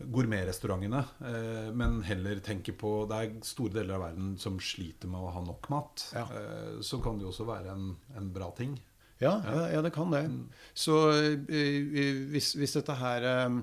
[0.00, 5.20] gourmetrestaurantene, eh, men heller tenker på Det er store deler av verden som sliter med
[5.20, 6.06] å ha nok mat.
[6.16, 6.24] Ja.
[6.24, 8.78] Eh, så kan det jo også være en, en bra ting.
[9.20, 10.24] Ja, ja, ja, det kan det.
[10.72, 13.60] Så eh, hvis, hvis dette her eh,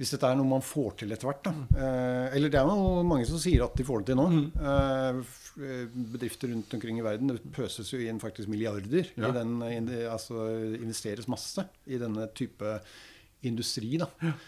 [0.00, 1.52] hvis dette er noe man får til etter hvert da.
[1.78, 4.24] Eh, eller det er jo mange som sier at de får det til nå.
[4.32, 4.48] Mm.
[4.72, 7.30] eh, bedrifter rundt omkring i verden.
[7.30, 9.12] Det pøses jo inn faktisk milliarder.
[9.14, 9.30] Ja.
[9.30, 10.48] I den, altså
[10.80, 12.80] investeres masse i denne type
[13.46, 13.94] industri.
[14.00, 14.10] da.
[14.24, 14.42] Eh,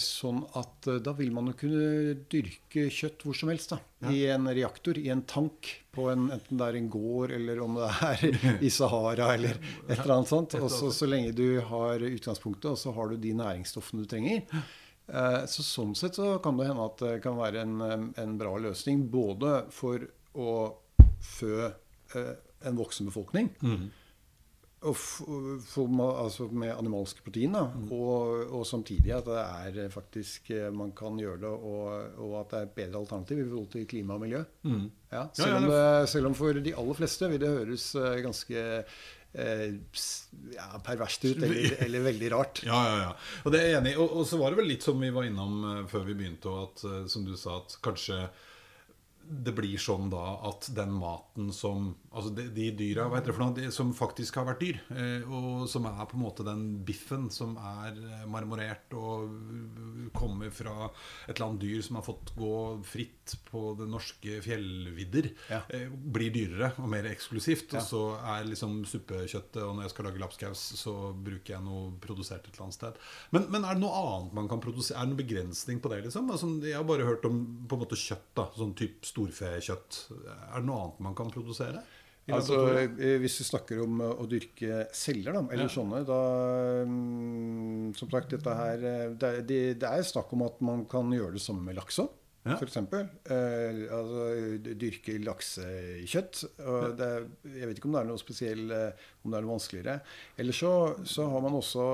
[0.00, 3.74] sånn at eh, da vil man jo kunne dyrke kjøtt hvor som helst.
[3.74, 3.78] da.
[4.12, 7.76] I en reaktor, i en tank, på en, enten det er en gård eller om
[7.76, 10.56] det er i Sahara eller et eller annet sånt.
[10.60, 14.42] Og så så lenge du har utgangspunktet, og så har du de næringsstoffene du trenger.
[15.06, 18.56] Eh, så sånn sett så kan det hende at det kan være en, en bra
[18.58, 20.02] løsning både for
[20.36, 20.50] å
[21.22, 21.68] fø
[22.16, 22.34] eh,
[22.66, 23.90] en voksen befolkning ma-
[24.86, 29.40] altså med animalske protein, da, og, og samtidig at det
[29.82, 33.42] er faktisk eh, man kan gjøre det, og, og at det er et bedre alternativ
[33.42, 34.42] i forhold til klima og miljø.
[34.66, 34.86] Mm.
[35.12, 37.94] Ja, selv, ja, om det- det, selv om for de aller fleste vil det høres
[37.94, 38.64] eh, ganske
[39.36, 39.68] eh,
[40.56, 42.62] ja, perverst ut, eller, eller veldig rart.
[42.70, 43.12] Ja, ja, ja.
[43.44, 44.00] Og det er jeg enig i.
[44.02, 46.68] Og, og så var det vel litt som vi var innom før vi begynte, og
[46.70, 48.22] at, som du sa, at kanskje
[49.26, 53.34] det blir sånn da at den maten som Altså de, de dyra hva heter det
[53.36, 56.46] for noe, de, som faktisk har vært dyr, eh, og som er på en måte
[56.46, 60.86] den biffen som er eh, marmorert og uh, kommer fra
[61.26, 62.52] et eller annet dyr som har fått gå
[62.88, 65.60] fritt på det norske fjellvidder, Ja.
[65.68, 67.74] eh, blir dyrere og mer eksklusivt.
[67.76, 67.82] Ja.
[67.82, 71.92] Og så er liksom suppekjøttet, og når jeg skal lage lapskaus, så bruker jeg noe
[72.00, 73.02] produsert et eller annet sted.
[73.36, 74.96] Men, men er det noe annet man kan produsere?
[74.96, 76.00] Er det noen begrensning på det?
[76.08, 76.32] liksom?
[76.32, 80.02] Altså, jeg har bare hørt om på en måte kjøtt, da, sånn type storfekjøtt.
[80.28, 81.80] Er det noe annet man kan produsere?
[82.26, 85.70] Altså, eh, Hvis vi snakker om eh, å dyrke celler, da, eller Ja.
[85.70, 86.16] sånne, da
[86.84, 91.10] mm, Som sagt, dette her eh, det, det, det er snakk om at man kan
[91.14, 92.10] gjøre det samme med laks òg.
[92.46, 92.56] Ja.
[92.62, 93.08] Eksempel.
[93.30, 94.26] Eh, altså,
[94.78, 96.44] dyrke laksekjøtt.
[96.98, 97.08] Det,
[97.56, 99.96] jeg vet ikke om det er noe spesiell, eh, om det er noe vanskeligere.
[100.38, 100.72] Eller så,
[101.06, 101.86] så har man også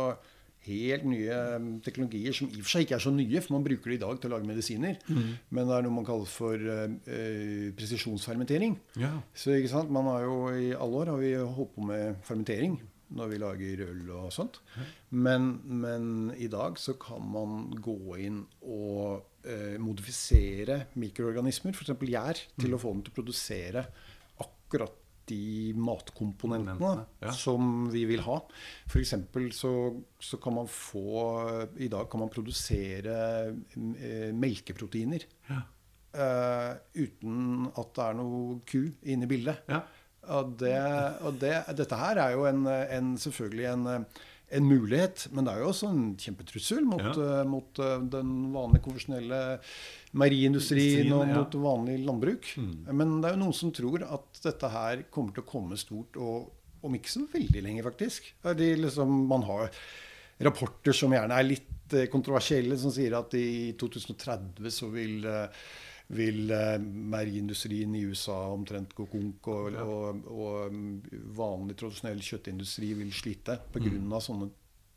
[0.66, 3.66] helt nye mm, teknologier som i og for seg ikke er så nye, for man
[3.66, 5.00] bruker det i dag til å lage medisiner.
[5.08, 8.78] Men det er noe man kaller for eh, eh, presisjonsfermentering.
[9.02, 9.16] Ja.
[9.34, 12.80] Så ikke sant, man har jo I alle år har vi holdt på med fermentering
[13.12, 14.62] når vi lager øl og sånt.
[15.10, 21.92] Men, men i dag så kan man gå inn og eh, modifisere mikroorganismer, f.eks.
[22.08, 23.84] gjær, til å få dem til å produsere
[24.42, 25.01] akkurat
[25.32, 27.32] de matkomponentene ja.
[27.34, 28.38] som vi vil ha.
[28.86, 29.14] F.eks.
[29.56, 29.72] Så,
[30.20, 31.16] så kan man få
[31.80, 33.16] I dag kan man produsere
[33.48, 35.26] eh, melkeproteiner.
[35.48, 35.62] Ja.
[36.12, 39.64] uh, uten at det er noe ku inne i bildet.
[39.70, 39.82] Ja.
[40.30, 40.76] Og, det,
[41.26, 44.04] og det, dette her er jo en, en, selvfølgelig en,
[44.52, 47.42] en mulighet, men det er jo også en kjempetrussel mot, Ja.
[47.42, 49.42] uh, mot uh, den vanlige konvensjonelle
[50.12, 51.36] meieriindustrien og ja.
[51.38, 52.50] mot vanlig landbruk.
[52.60, 52.74] Mm.
[52.92, 56.20] Men det er jo noen som tror at dette her kommer til å komme stort,
[56.20, 56.50] og
[56.82, 58.32] om ikke så veldig lenge, faktisk.
[58.44, 59.70] Liksom, man har
[60.42, 65.62] rapporter som gjerne er litt eh, kontroversielle, som sier at i 2030 så vil eh,
[66.12, 73.14] vil eh, meieriindustrien i USA omtrent gå konk, og, og, og vanlig tradisjonell kjøttindustri vil
[73.16, 73.88] slite pga.
[73.96, 74.12] Mm.
[74.20, 74.50] sånne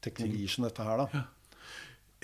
[0.05, 1.05] teknologier som dette her.
[1.05, 1.25] da.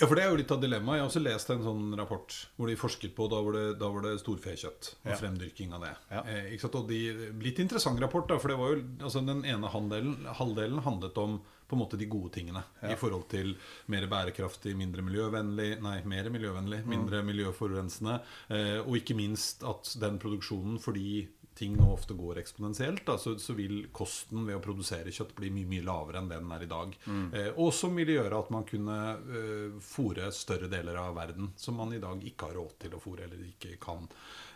[0.02, 0.98] Ja, for det er jo litt av dilemmaet.
[0.98, 3.90] Jeg har også lest en sånn rapport hvor de forsket på Da var det, da
[3.94, 5.18] var det storfekjøtt og Ja.
[5.20, 5.92] fremdyrking av det.
[6.10, 6.22] Ja.
[6.26, 6.66] Eh?
[6.72, 7.00] Og de,
[7.44, 11.42] litt interessant rapport, da, for det var jo altså Den ene handelen, halvdelen handlet om
[11.72, 12.64] på en måte de gode tingene.
[12.84, 13.54] I forhold til
[13.94, 18.18] mer bærekraftig, mindre miljøvennlig Nei, mer miljøvennlig, mindre miljøforurensende.
[18.52, 21.24] Eh, og ikke minst at den produksjonen, fordi
[21.58, 25.70] ting nå ofte går eksponentielt, så, så vil kosten ved å produsere kjøtt bli mye
[25.70, 26.94] mye lavere enn det den er i dag.
[27.38, 31.78] Eh, og som ville gjøre at man kunne eh, fòre større deler av verden som
[31.80, 34.08] man i dag ikke har råd til å fòre eller ikke kan.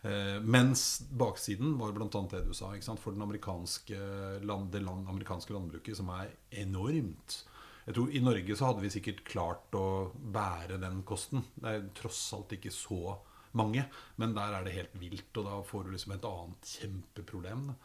[0.08, 2.10] Eh, mens baksiden var bl.a.
[2.32, 2.72] det du sa.
[3.02, 4.00] For den amerikanske,
[4.46, 6.32] land, det land, amerikanske landbruket, som er
[6.64, 7.42] enormt.
[7.86, 11.44] Jeg tror I Norge så hadde vi sikkert klart å bære den kosten.
[11.54, 13.18] Det er tross alt ikke så
[13.58, 13.86] mange,
[14.22, 17.66] men der er det helt vilt, og da får du liksom et annet kjempeproblem.
[17.70, 17.76] Da.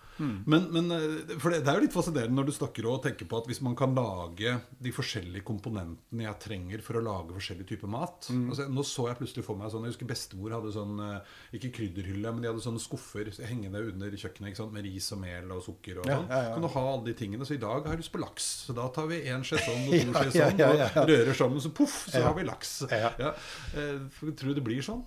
[0.51, 3.29] Men, men eh, for det, det er jo litt fascinerende når du snakker og tenker
[3.31, 7.67] på at hvis man kan lage de forskjellige komponentene jeg trenger for å lage forskjellig
[7.71, 11.01] type mat altså, Nå så jeg plutselig for meg sånn Jeg husker bestemor hadde sånn
[11.07, 15.55] eh, Ikke krydderhylle, men de hadde sånne skuffer hengende under kjøkkenet med ris og mel
[15.57, 16.29] og sukker og Ja, sånn.
[16.35, 16.53] ja, ja.
[16.57, 17.47] Kan du ha alle de tingene.
[17.49, 18.51] Så i dag har jeg lyst på laks.
[18.67, 20.51] Så da tar vi én skje sånn og to ja.
[20.91, 22.75] og rører sammen, så poff, så har vi laks.
[22.91, 23.15] Ja.
[23.21, 23.33] Ja.
[23.79, 25.03] Eh, Tror du det blir sånn?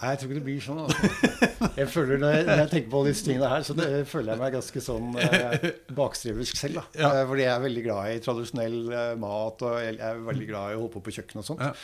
[0.00, 0.78] Nei, jeg tror ikke det blir sånn.
[0.80, 1.70] Altså.
[1.76, 4.40] Jeg føler når jeg, når jeg tenker på disse tingene her, så det, føler jeg
[4.40, 5.66] meg ganske sånn eh,
[5.98, 6.78] bakstreversk selv.
[6.78, 6.84] da.
[7.02, 7.10] Ja.
[7.10, 10.72] Eh, fordi jeg er veldig glad i tradisjonell eh, mat, og jeg er veldig glad
[10.72, 11.66] i å holde på på kjøkkenet og sånt.
[11.66, 11.74] Ja.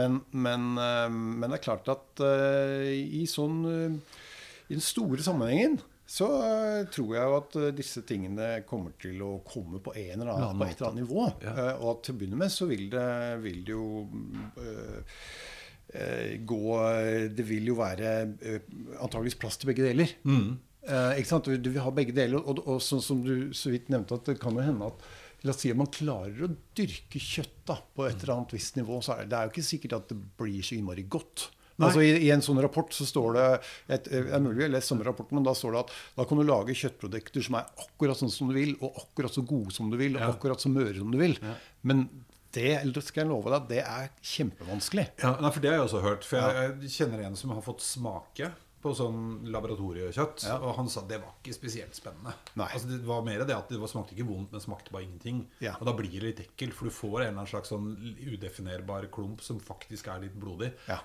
[0.00, 4.20] Men, men, eh, men det er klart at eh, i sånn eh,
[4.68, 5.80] I den store sammenhengen
[6.12, 6.28] så
[6.92, 10.66] tror jeg jo at disse tingene kommer til å komme på en eller annen, på
[10.66, 11.24] et eller annet nivå.
[11.40, 11.54] Ja.
[11.78, 13.06] Og at til å begynne med så vil det,
[13.40, 13.86] vil det jo
[16.48, 16.60] gå
[17.36, 18.60] Det vil jo være eh,
[18.98, 20.14] antageligvis plass til begge deler.
[20.24, 21.50] Eh, ikke sant?
[21.62, 22.40] Du, vil ha begge deler.
[22.42, 25.04] Og, og sånn som du så vidt nevnte, at det kan jo hende at
[25.42, 28.76] La oss si at man klarer å dyrke kjøtt da, på et eller annet visst
[28.78, 29.00] nivå.
[29.02, 31.48] så er det, det er jo ikke sikkert at det blir så innmari godt.
[31.82, 33.46] Altså i, I en sånn rapport så står det
[33.96, 36.38] et, Det er mulig jeg lest samme rapporten, men da står det at da kan
[36.38, 39.90] du lage kjøttprodukter som er akkurat sånn som du vil, og akkurat så gode som
[39.90, 40.30] du vil, og Ja.
[40.30, 41.34] akkurat så møre som du vil.
[41.82, 42.06] Men
[42.54, 45.06] det eller skal jeg love deg, det er kjempevanskelig.
[45.22, 46.28] Ja, nei, for Det har jeg også hørt.
[46.28, 50.42] For jeg, jeg kjenner en som har fått smake på sånn laboratoriekjøtt.
[50.48, 50.56] Ja.
[50.58, 52.34] Og han sa det var ikke spesielt spennende.
[52.58, 55.44] Altså, det var mer det at det var, smakte ikke vondt, men smakte bare ingenting.
[55.62, 55.76] Ja.
[55.78, 57.92] Og da blir det litt ekkelt, for du får en eller annen slags sånn
[58.26, 60.72] udefinerbar klump som faktisk er litt blodig.
[60.90, 60.98] Ja.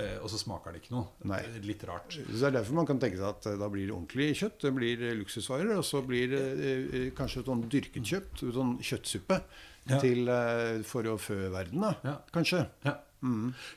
[0.00, 1.10] eh, og så smaker det ikke noe.
[1.28, 1.42] Nei.
[1.66, 2.16] Litt rart.
[2.16, 4.60] Så det er derfor man kan tenke seg at eh, da blir det ordentlig kjøtt.
[4.64, 9.42] Det blir eh, luksusvarer, og så blir det eh, kanskje sånn dyrket kjøtt, sånn kjøttsuppe,
[9.88, 9.98] Ja.
[10.02, 11.94] til, uh, for å fø verden, da.
[12.06, 12.16] Ja.
[12.34, 12.64] Kanskje.
[12.86, 12.98] Ja,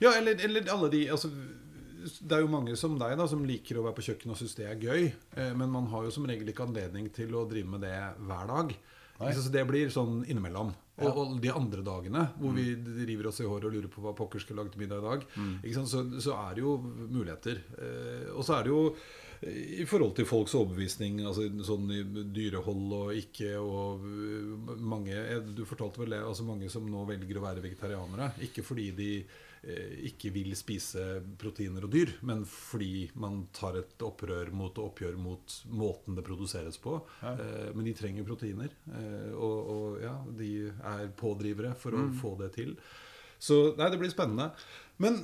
[0.04, 1.28] ja eller, eller alle de altså,
[2.04, 4.56] Det er jo mange som deg da som liker å være på kjøkkenet og syns
[4.60, 5.06] det er gøy.
[5.40, 7.96] Eh, men man har jo som regel ikke anledning til å drive med det
[8.28, 8.74] hver dag.
[9.24, 10.74] Så det blir sånn innimellom.
[11.02, 12.68] Og, og de andre dagene hvor vi
[13.08, 15.24] river oss i håret og lurer på hva pokker skal lage til middag i dag,
[15.74, 15.90] sant?
[15.90, 17.64] Så, så er det jo muligheter.
[17.80, 18.84] Eh, og så er det jo
[19.44, 22.02] i forhold til folks overbevisning, altså sånn i
[22.36, 27.04] dyrehold og ikke og uh, mange eh, Du fortalte vel det, altså mange som nå
[27.10, 28.32] velger å være vegetarianere.
[28.48, 34.06] Ikke fordi de eh, ikke vil spise proteiner og dyr, men fordi man tar et
[34.06, 37.00] opprør mot og oppgjør mot måten det produseres på.
[37.24, 37.36] Ja.
[37.76, 42.54] men de trenger proteiner, eh, og, og ja, de er pådrivere for å få det
[42.58, 42.78] til.
[43.44, 44.54] Så nei, det blir spennende.
[45.04, 45.20] Men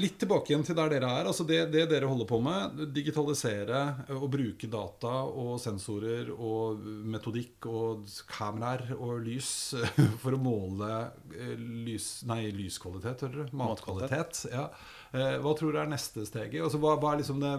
[0.00, 1.26] Litt tilbake igjen til der dere er.
[1.28, 3.80] altså Det, det dere holder på med, digitalisere
[4.16, 6.80] og bruke data og sensorer og
[7.12, 9.50] metodikk og kameraer og lys
[10.22, 10.88] for å måle
[11.36, 13.58] eh, lys, nei, lyskvalitet, hører du?
[13.60, 14.46] Matkvalitet.
[14.54, 14.70] Ja.
[15.12, 16.62] Eh, Hva tror du er neste steget?
[16.64, 17.52] Altså, hva, hva, er liksom det,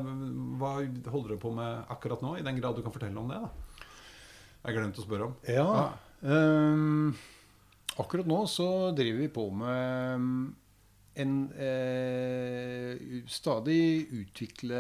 [0.57, 0.73] hva
[1.13, 3.43] holder dere på med akkurat nå, i den grad du kan fortelle om det?
[3.45, 3.85] da?
[4.63, 5.37] Jeg glemte å spørre om.
[5.45, 5.69] Ja.
[6.25, 7.13] ehm,
[7.99, 8.67] akkurat nå så
[8.97, 10.57] driver vi på med
[11.15, 14.79] en eh, stadig utvikle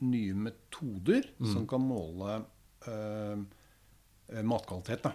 [0.00, 2.40] nye metoder som kan måle
[2.88, 3.36] eh,
[4.32, 5.04] eh, matkvalitet.
[5.04, 5.12] Da.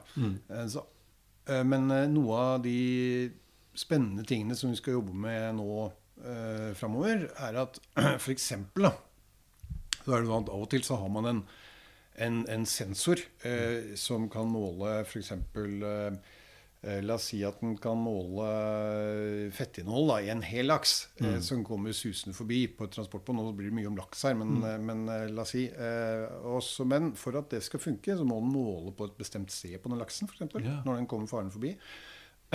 [0.49, 0.83] Eh, så,
[1.49, 3.31] eh, men noe av de
[3.75, 5.69] spennende tingene som vi skal jobbe med nå
[6.23, 8.93] eh, framover, er at da,
[10.05, 11.43] så er det sånn at av og til så har man en,
[12.21, 15.31] en, en sensor eh, som kan måle f.eks.
[15.33, 16.34] Eh,
[17.01, 18.47] la oss si at den kan måle
[19.55, 23.41] fettinnhold da, i en hel laks eh, som kommer susende forbi på et transportbånd.
[23.41, 24.89] Nå blir det mye om laks her, men, mm.
[24.89, 25.65] men eh, la oss si.
[25.69, 29.53] Eh, også, men for at det skal funke, så må den måle på et bestemt
[29.53, 30.45] sted på den laksen, f.eks.
[30.59, 30.83] Yeah.
[30.85, 31.75] Når den kommer farende forbi.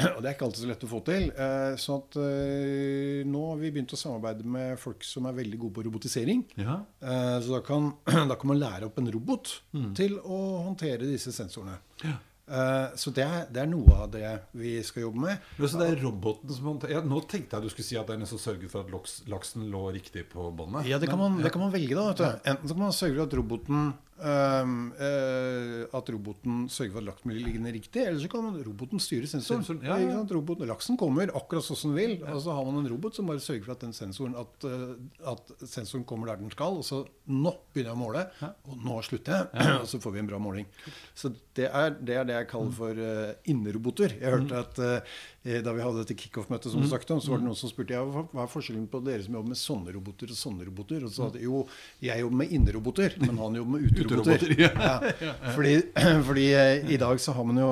[0.14, 1.28] Og det er ikke alltid så lett å få til.
[1.34, 5.60] Eh, så at, eh, nå har vi begynt å samarbeide med folk som er veldig
[5.60, 6.44] gode på robotisering.
[6.60, 6.80] Ja.
[7.02, 7.92] Eh, så da kan,
[8.30, 9.54] da kan man lære opp en robot
[9.98, 11.80] til å håndtere disse sensorene.
[12.04, 12.16] Ja.
[12.50, 15.48] Eh, så det er, det er noe av det vi skal jobbe med.
[15.56, 18.08] Men så det er roboten som håndterer ja, Nå tenkte jeg du skulle si at
[18.08, 20.88] det er den som sørger for at laks, laksen lå riktig på båndet.
[20.90, 22.08] Ja, det kan, man, det kan man velge, da.
[22.10, 22.50] Vet du.
[22.50, 27.08] Enten så kan man sørge for at roboten øhm, uh, At roboten sørger for at
[27.08, 29.64] laksen blir liggende riktig, eller så kan man, roboten styre sensoren.
[29.64, 30.20] Sensoren, ja, ja.
[30.30, 33.30] Roboten, laksen kommer akkurat sånn som den vil, og så har man en robot som
[33.30, 34.94] bare sørger for at den sensoren at, uh,
[35.32, 38.26] at sensoren kommer der den skal, og så nå begynner jeg å måle,
[38.68, 40.70] og nå slutter jeg, og så får vi en bra måling.
[41.14, 44.16] Så det er det, er det jeg kaller for uh, inneroboter.
[44.20, 47.40] Jeg hørte at uh, da vi hadde dette kickoff-møtet, som du snakket om, så var
[47.40, 50.32] det noen som spurte ja, hva er forskjellen på dere som jobber med sånne roboter
[50.34, 51.06] og sånne roboter.
[51.06, 51.62] Og så sa de jo,
[52.04, 54.09] jeg jobber med inneroboter, men han jobber med uteroboter.
[54.10, 54.70] Uteroboter, ja.
[55.26, 55.32] Ja.
[55.54, 55.74] Fordi,
[56.28, 57.70] fordi eh, i dag så har man jo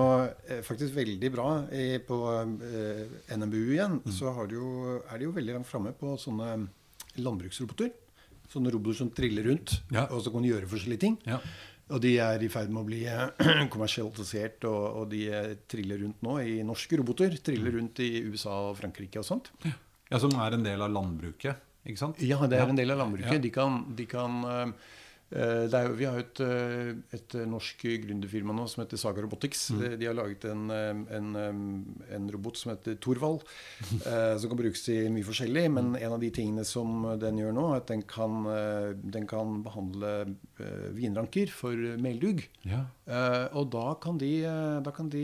[0.49, 2.19] eh, faktisk veldig bra i, på
[2.65, 3.05] eh,
[3.37, 6.53] NMBU igjen, så har det jo, er de jo veldig langt framme på sånne
[7.19, 7.91] landbruksroboter.
[8.49, 10.07] Sånne roboter som triller rundt, Ja.
[10.09, 11.19] og som kan gjøre forskjellige ting.
[11.29, 11.41] Ja.
[11.93, 16.01] Og de er i ferd med å bli eh, kommersialisert, og, og de eh, triller
[16.05, 17.37] rundt nå i norske roboter.
[17.45, 19.51] Triller rundt i USA og Frankrike og sånt.
[19.65, 22.21] Ja, Som er en del av landbruket, ikke sant?
[22.25, 23.37] Ja, det er en del av landbruket.
[23.37, 23.45] Ja.
[23.45, 24.39] De kan, de kan
[25.31, 29.71] eh, jo, Vi har et, eh, et norsk gründerfirma nå som heter Saga Robotics.
[29.75, 29.81] Mm.
[29.83, 31.29] De, de har laget en, en,
[32.17, 33.43] en robot som heter Thorvald,
[34.09, 35.67] eh, som kan brukes til mye forskjellig.
[35.75, 35.97] Men Mm.
[36.05, 38.43] en av de tingene som den gjør nå, er at den kan,
[39.01, 40.11] den kan behandle
[40.61, 42.43] eh, vinranker for meldugg.
[42.69, 42.83] Ja.
[43.57, 44.43] Og da kan de,
[44.85, 45.23] da kan de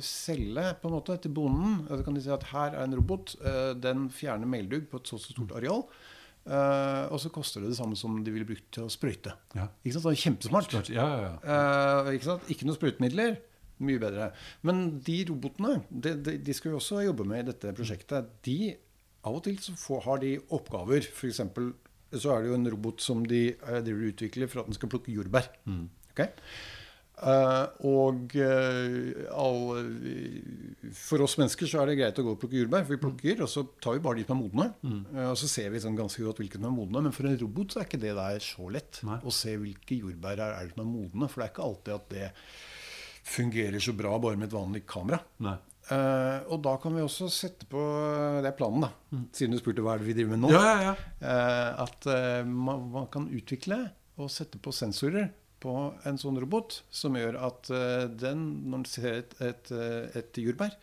[0.00, 1.82] selge på en måte til bonden.
[1.90, 3.34] Da kan de si at her er en robot.
[3.76, 5.84] den fjerner meldugg på et så så stort areal.
[6.50, 9.32] Eh, og så koster det det samme som de ville brukt til å sprøyte.
[9.56, 9.68] Ja.
[9.84, 10.08] Ikke sant?
[10.10, 10.74] Er kjempesmart.
[10.90, 11.32] Ja, ja, ja.
[11.40, 12.50] Eh, ikke sant?
[12.52, 13.38] Ikke noe sprøytemidler.
[13.80, 14.30] Mye bedre.
[14.68, 18.34] Men de robotene de, de, de skal vi også jobbe med i dette prosjektet.
[18.44, 18.74] De,
[19.24, 21.06] av og til så får, har de oppgaver.
[21.08, 21.40] F.eks.
[21.40, 24.92] så er det jo en robot som de eh, og utvikler for at den skal
[24.92, 25.48] plukke jordbær.
[26.12, 26.26] Ok?
[27.20, 29.66] Eh, og uh, all,
[30.96, 33.42] for oss mennesker så er det greit å gå og plukke jordbær, for vi plukker,
[33.44, 34.68] og så tar vi bare de som er modne.
[35.12, 37.04] Eh, og så ser vi sånn ganske godt hvilke som er modne.
[37.06, 39.20] Men for en robot så er ikke det der så lett Nei.
[39.20, 41.28] å se hvilke jordbær er, er som er modne.
[41.30, 42.30] For det er ikke alltid at det
[43.30, 45.20] fungerer så bra bare med et vanlig kamera.
[45.90, 47.80] Eh, og da kan vi også sette på
[48.40, 48.90] Det er planen, da.
[49.34, 50.52] Siden du spurte hva er det vi driver med nå.
[50.54, 50.94] Ja, ja, ja.
[51.20, 53.82] Eh, at eh, man, man kan utvikle
[54.20, 55.30] og sette på sensorer
[55.60, 55.74] på
[56.08, 60.40] en sånn robot som gjør at eh, den, når den ser et, et, eh, et
[60.40, 60.76] jordbær,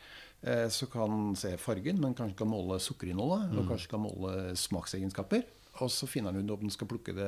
[0.45, 4.53] eh, så kan den se fargen, men kanskje kan måle sukkerinnholdet, og kanskje kan måle
[4.59, 5.45] smaksegenskaper.
[5.81, 7.27] Og så finner den ut om den skal plukke det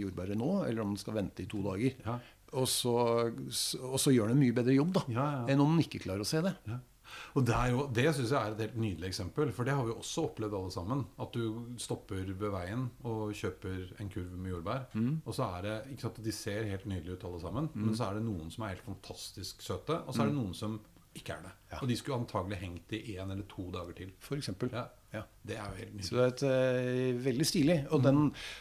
[0.00, 1.96] jordbæret nå, eller om den skal vente i to dager.
[2.06, 2.18] Ja.
[2.52, 2.92] Og, så,
[3.88, 5.44] og så gjør den en mye bedre jobb da, Ja, ja.
[5.52, 6.52] enn om den ikke klarer å se det.
[7.34, 9.52] Og Det, er jo, det syns jeg er et helt nydelig eksempel.
[9.52, 11.04] For det har vi også opplevd alle sammen.
[11.20, 14.86] At du stopper ved veien og kjøper en kurv med jordbær.
[15.26, 18.04] Og så er det, ikke sant, De ser helt nydelige ut alle sammen, men så
[18.10, 20.80] er det noen som er helt fantastisk søte, og så er det noen som
[21.14, 21.52] ikke er det.
[21.72, 21.78] Ja.
[21.82, 24.12] Og de skulle antagelig hengt i én eller to dager til.
[24.20, 24.70] For eksempel.
[24.72, 24.86] Ja.
[25.12, 25.22] Ja.
[25.44, 26.42] Det er jo helt Så det er et,
[27.18, 27.76] uh, veldig stilig.
[27.92, 28.20] Og, den,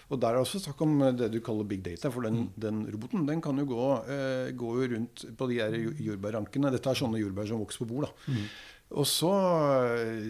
[0.09, 2.09] og der er også snakk om det du kaller big data.
[2.11, 5.95] For den, den roboten den kan jo gå, uh, gå rundt på de der jo-
[6.11, 6.71] jordbærrankene.
[6.73, 8.09] Dette er sånne jordbær som vokser på bord.
[8.09, 8.35] da.
[8.91, 9.29] Og så,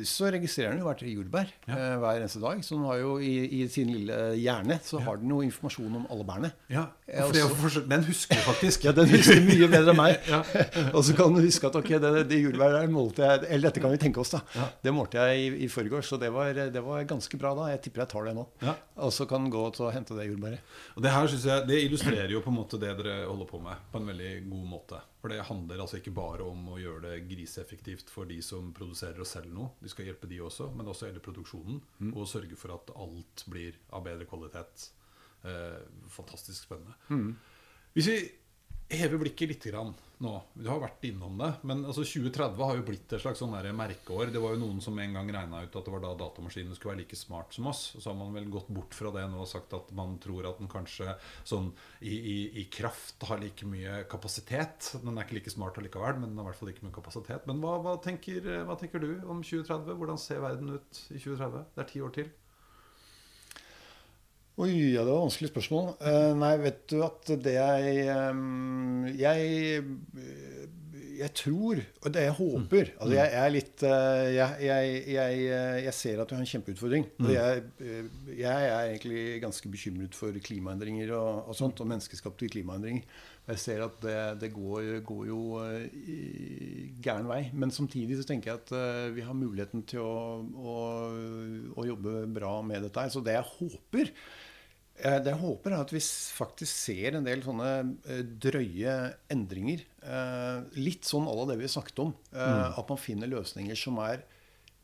[0.06, 1.74] så registrerer den jo hvert jordbær Ja.
[1.76, 2.60] eh, hver eneste dag.
[2.66, 3.32] Så den har jo i,
[3.62, 6.52] i sin lille hjerne så har den jo informasjon om alle bærene.
[6.70, 8.84] Ja, for Den husker du faktisk.
[8.88, 10.30] Ja, den husker mye bedre enn meg.
[10.96, 13.82] Og så kan du huske at ok, det, det jordbæret der målte jeg Eller dette
[13.84, 14.42] kan vi tenke oss, da.
[14.56, 14.68] Ja.
[14.84, 17.70] Det målte jeg i, i forgårs, så det var, det var ganske bra da.
[17.74, 18.46] Jeg tipper jeg tar det nå.
[18.62, 18.76] Ja.
[19.02, 20.62] Og så kan den gå til å hente det jordbæret.
[20.96, 23.62] Og Det her synes jeg, det illustrerer jo på en måte det dere holder på
[23.64, 25.02] med, på en veldig god måte.
[25.22, 29.20] For det handler altså ikke bare om å gjøre det griseeffektivt for de som produserer
[29.24, 29.72] og selger noe.
[29.82, 31.80] De skal hjelpe de også, men også hele produksjonen.
[32.14, 34.90] Og sørge for at alt blir av bedre kvalitet.
[35.44, 35.80] Eh,
[36.10, 36.94] fantastisk spennende.
[37.94, 38.18] Hvis vi
[38.92, 42.84] hever blikket litt grann nå Du har vært innom det, men altså 2030 har jo
[42.86, 44.30] blitt et slags sånn merkeår.
[44.34, 46.94] Det var jo noen som en gang regna ut at det var da datamaskinene skulle
[46.94, 47.82] være like smart som oss.
[47.98, 50.62] Så har man vel gått bort fra det nå og sagt at man tror at
[50.62, 51.72] den kanskje sånn
[52.06, 54.92] i, i, i kraft har like mye kapasitet.
[55.02, 57.50] Den er ikke like smart allikevel, men den har i hvert fall like mye kapasitet.
[57.50, 59.98] Men hva, hva, tenker, hva tenker du om 2030?
[59.98, 61.66] Hvordan ser verden ut i 2030?
[61.74, 62.30] Det er ti år til.
[64.62, 65.88] Oi, ja, det var et vanskelig spørsmål.
[66.04, 70.70] Uh, nei, vet du at det jeg um, Jeg
[71.22, 75.42] jeg tror, og det jeg håper altså jeg, jeg er litt eh, jeg, jeg, jeg,
[75.86, 77.08] eh, ser at vi har en kjempeutfordring.
[77.22, 78.08] Og jeg, eh,
[78.40, 83.06] jeg er egentlig ganske bekymret for klimaendringer og, og sånt, og menneskeskapte klimaendringer.
[83.52, 87.44] Jeg ser at det, det går, går jo eh, gæren vei.
[87.54, 90.78] Men samtidig så tenker jeg at eh, vi har muligheten til å, å,
[91.76, 93.14] å jobbe bra med dette her.
[93.14, 94.16] Så det jeg håper
[95.02, 97.70] jeg håper, er at vi faktisk ser en del sånne
[98.10, 98.98] eh, drøye
[99.34, 99.86] endringer.
[100.02, 102.14] Eh, litt sånn à la det vi snakket om.
[102.34, 102.78] Mm.
[102.78, 104.26] At man finner løsninger som er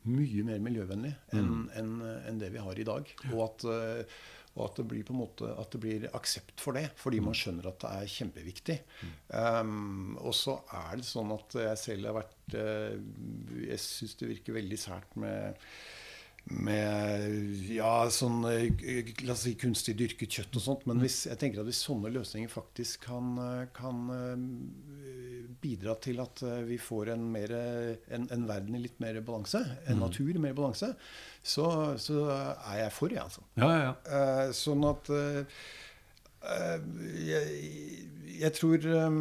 [0.08, 1.62] mye mer miljøvennlige enn mm.
[1.76, 1.94] en,
[2.30, 3.10] en det vi har i dag.
[3.32, 3.66] Og at,
[4.54, 7.34] og at, det blir på en måte, at det blir aksept for det, fordi man
[7.34, 7.40] mm.
[7.42, 8.78] skjønner at det er kjempeviktig.
[9.02, 9.12] Mm.
[9.34, 14.56] Um, og så er det sånn at jeg selv har vært Jeg syns det virker
[14.56, 15.58] veldig sært med
[16.50, 20.86] med ja, sånn eh, la oss si, kunstig dyrket kjøtt og sånt.
[20.88, 26.22] Men hvis, jeg tenker at hvis sånne løsninger faktisk kan, eh, kan eh, bidra til
[26.24, 27.52] at vi får en, mer,
[28.14, 30.04] en, en, verden i litt mer balanse, en mm.
[30.04, 30.92] natur i mer balanse,
[31.42, 31.66] så,
[32.00, 33.44] så er jeg for, jeg, altså.
[33.58, 34.52] Ja, ja, ja.
[34.54, 35.10] sånn at
[37.26, 37.58] jeg,
[38.38, 39.18] jeg, tror en,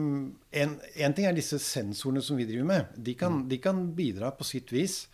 [0.53, 0.77] en,
[1.17, 2.93] ting er disse sensorene som vi driver med.
[3.01, 3.47] De kan, mm.
[3.49, 5.07] de kan bidra på sitt vis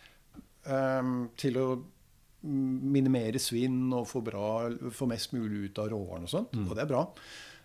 [0.68, 1.68] um, til å
[2.44, 6.56] minimere svinn og få, bra, få, mest mulig ut av råvarene og sånt.
[6.56, 6.68] Mm.
[6.68, 7.04] Og det er bra.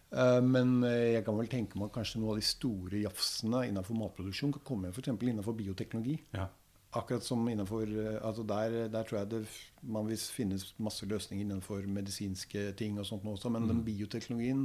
[0.09, 3.99] Uh, men jeg kan vel tenke meg at kanskje noen av de store jafsene innenfor
[3.99, 5.11] matproduksjon kan komme f.eks.
[5.13, 6.17] innenfor bioteknologi.
[6.37, 6.47] Ja.
[6.97, 9.43] Akkurat som innenfor eh, altså der, der, tror jeg det,
[9.85, 13.51] man vil finne masse løsninger innenfor medisinske ting og sånt også.
[13.53, 13.69] Men mm.
[13.69, 14.63] den bioteknologien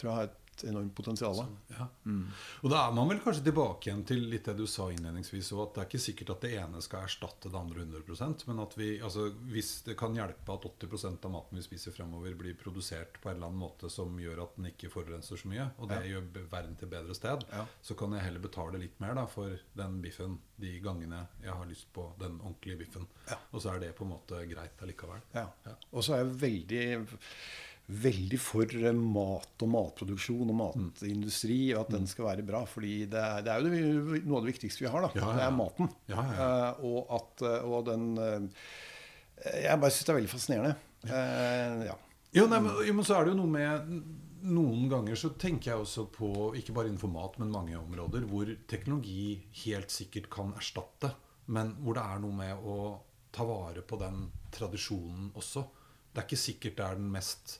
[0.00, 1.38] tror jeg har et enormt potensial.
[1.72, 1.86] Ja.
[2.04, 2.26] Mm.
[2.60, 5.74] Og da er man vel kanskje tilbake igjen til litt det du sa innledningsvis, at
[5.74, 8.90] det er ikke sikkert at det ene skal erstatte det andre 100% men at vi,
[9.02, 13.30] altså, hvis det kan hjelpe at 80% av maten vi spiser fremover, blir produsert på
[13.30, 16.14] en eller annen måte som gjør at den ikke forurenser så mye, og det ja.
[16.14, 17.66] gjør verden til bedre sted, ja.
[17.82, 21.68] så kan jeg heller betale litt mer da, for den biffen de gangene jeg har
[21.68, 23.08] lyst på den ordentlige biffen.
[23.50, 25.22] Og så er det på en måte greit allikevel.
[25.90, 26.84] Og så er jeg veldig
[27.90, 32.62] veldig for eh, mat og matproduksjon og matindustri, og at den skal være bra.
[32.68, 35.06] fordi det er, det er jo det, noe av det viktigste vi har.
[35.06, 35.36] da, ja, ja.
[35.36, 35.92] Det er maten.
[36.12, 38.64] Ja, uh, og, at, eh, og den uh,
[39.42, 40.74] Jeg bare syns det er veldig fascinerende.
[41.02, 41.96] Uh, ja.
[42.32, 43.96] Jo, nei, men, men, så er det jo noe med
[44.42, 46.28] Noen ganger så tenker jeg også på,
[46.58, 51.12] ikke bare innenfor mat, men mange områder, hvor teknologi helt sikkert kan erstatte,
[51.54, 52.78] men hvor det er noe med å
[53.30, 55.62] ta vare på den tradisjonen også.
[56.10, 57.54] Det er ikke sikkert det er den mest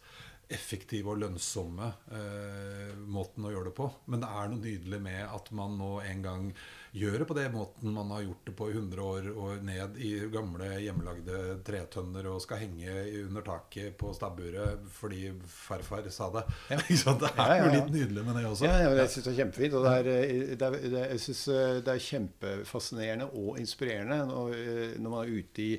[0.54, 3.88] effektive og lønnsomme eh, måten å gjøre det på.
[4.12, 6.46] Men det er noe nydelig med at man nå en gang
[6.92, 9.96] gjør det på den måten man har gjort det på i 100 år, og ned
[10.04, 16.44] i gamle hjemmelagde tretønner og skal henge under taket på stabburet fordi farfar sa det.
[16.68, 16.80] Ja.
[17.22, 18.68] det er jo litt nydelig med det også.
[18.68, 19.78] Ja, jeg syns det er kjempefint.
[19.78, 23.62] Og det er, eh, det er, det er, jeg synes eh, det er kjempefascinerende og
[23.62, 25.72] inspirerende når, eh, når man er ute i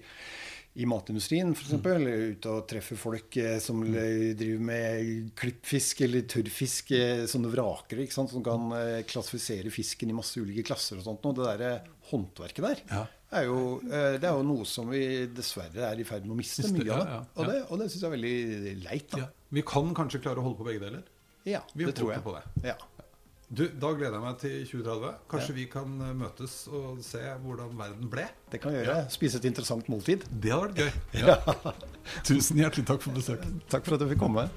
[0.74, 1.74] i matindustrien f.eks.
[1.78, 3.98] Ute og treffer folk eh, som mm.
[4.40, 8.34] driver med klippfisk eller tørrfisk, eh, sånne vrakere, ikke sant?
[8.34, 11.28] som kan eh, klassifisere fisken i masse ulike klasser og sånt.
[11.30, 13.04] Og det der håndverket der ja.
[13.38, 16.66] er, jo, det er jo noe som vi dessverre er i ferd med å miste
[16.74, 17.06] mye av.
[17.06, 17.22] det.
[17.38, 19.14] Og det, og det syns jeg er veldig leit.
[19.14, 19.30] da.
[19.54, 21.06] Vi kan kanskje klare å holde på begge deler?
[21.46, 22.26] Ja, det tror jeg.
[22.26, 22.44] På det.
[22.66, 22.80] Ja.
[23.50, 25.16] Du, Da gleder jeg meg til 2030.
[25.34, 25.58] Kanskje ja.
[25.60, 28.28] vi kan eh, møtes og se hvordan verden ble?
[28.52, 29.00] Det kan vi gjøre.
[29.04, 29.10] Ja.
[29.14, 30.26] Spise et interessant måltid.
[30.32, 30.92] Det hadde vært gøy.
[31.24, 31.38] Ja.
[32.28, 33.60] Tusen hjertelig takk for besøket.
[33.72, 34.48] Takk for at du fikk komme.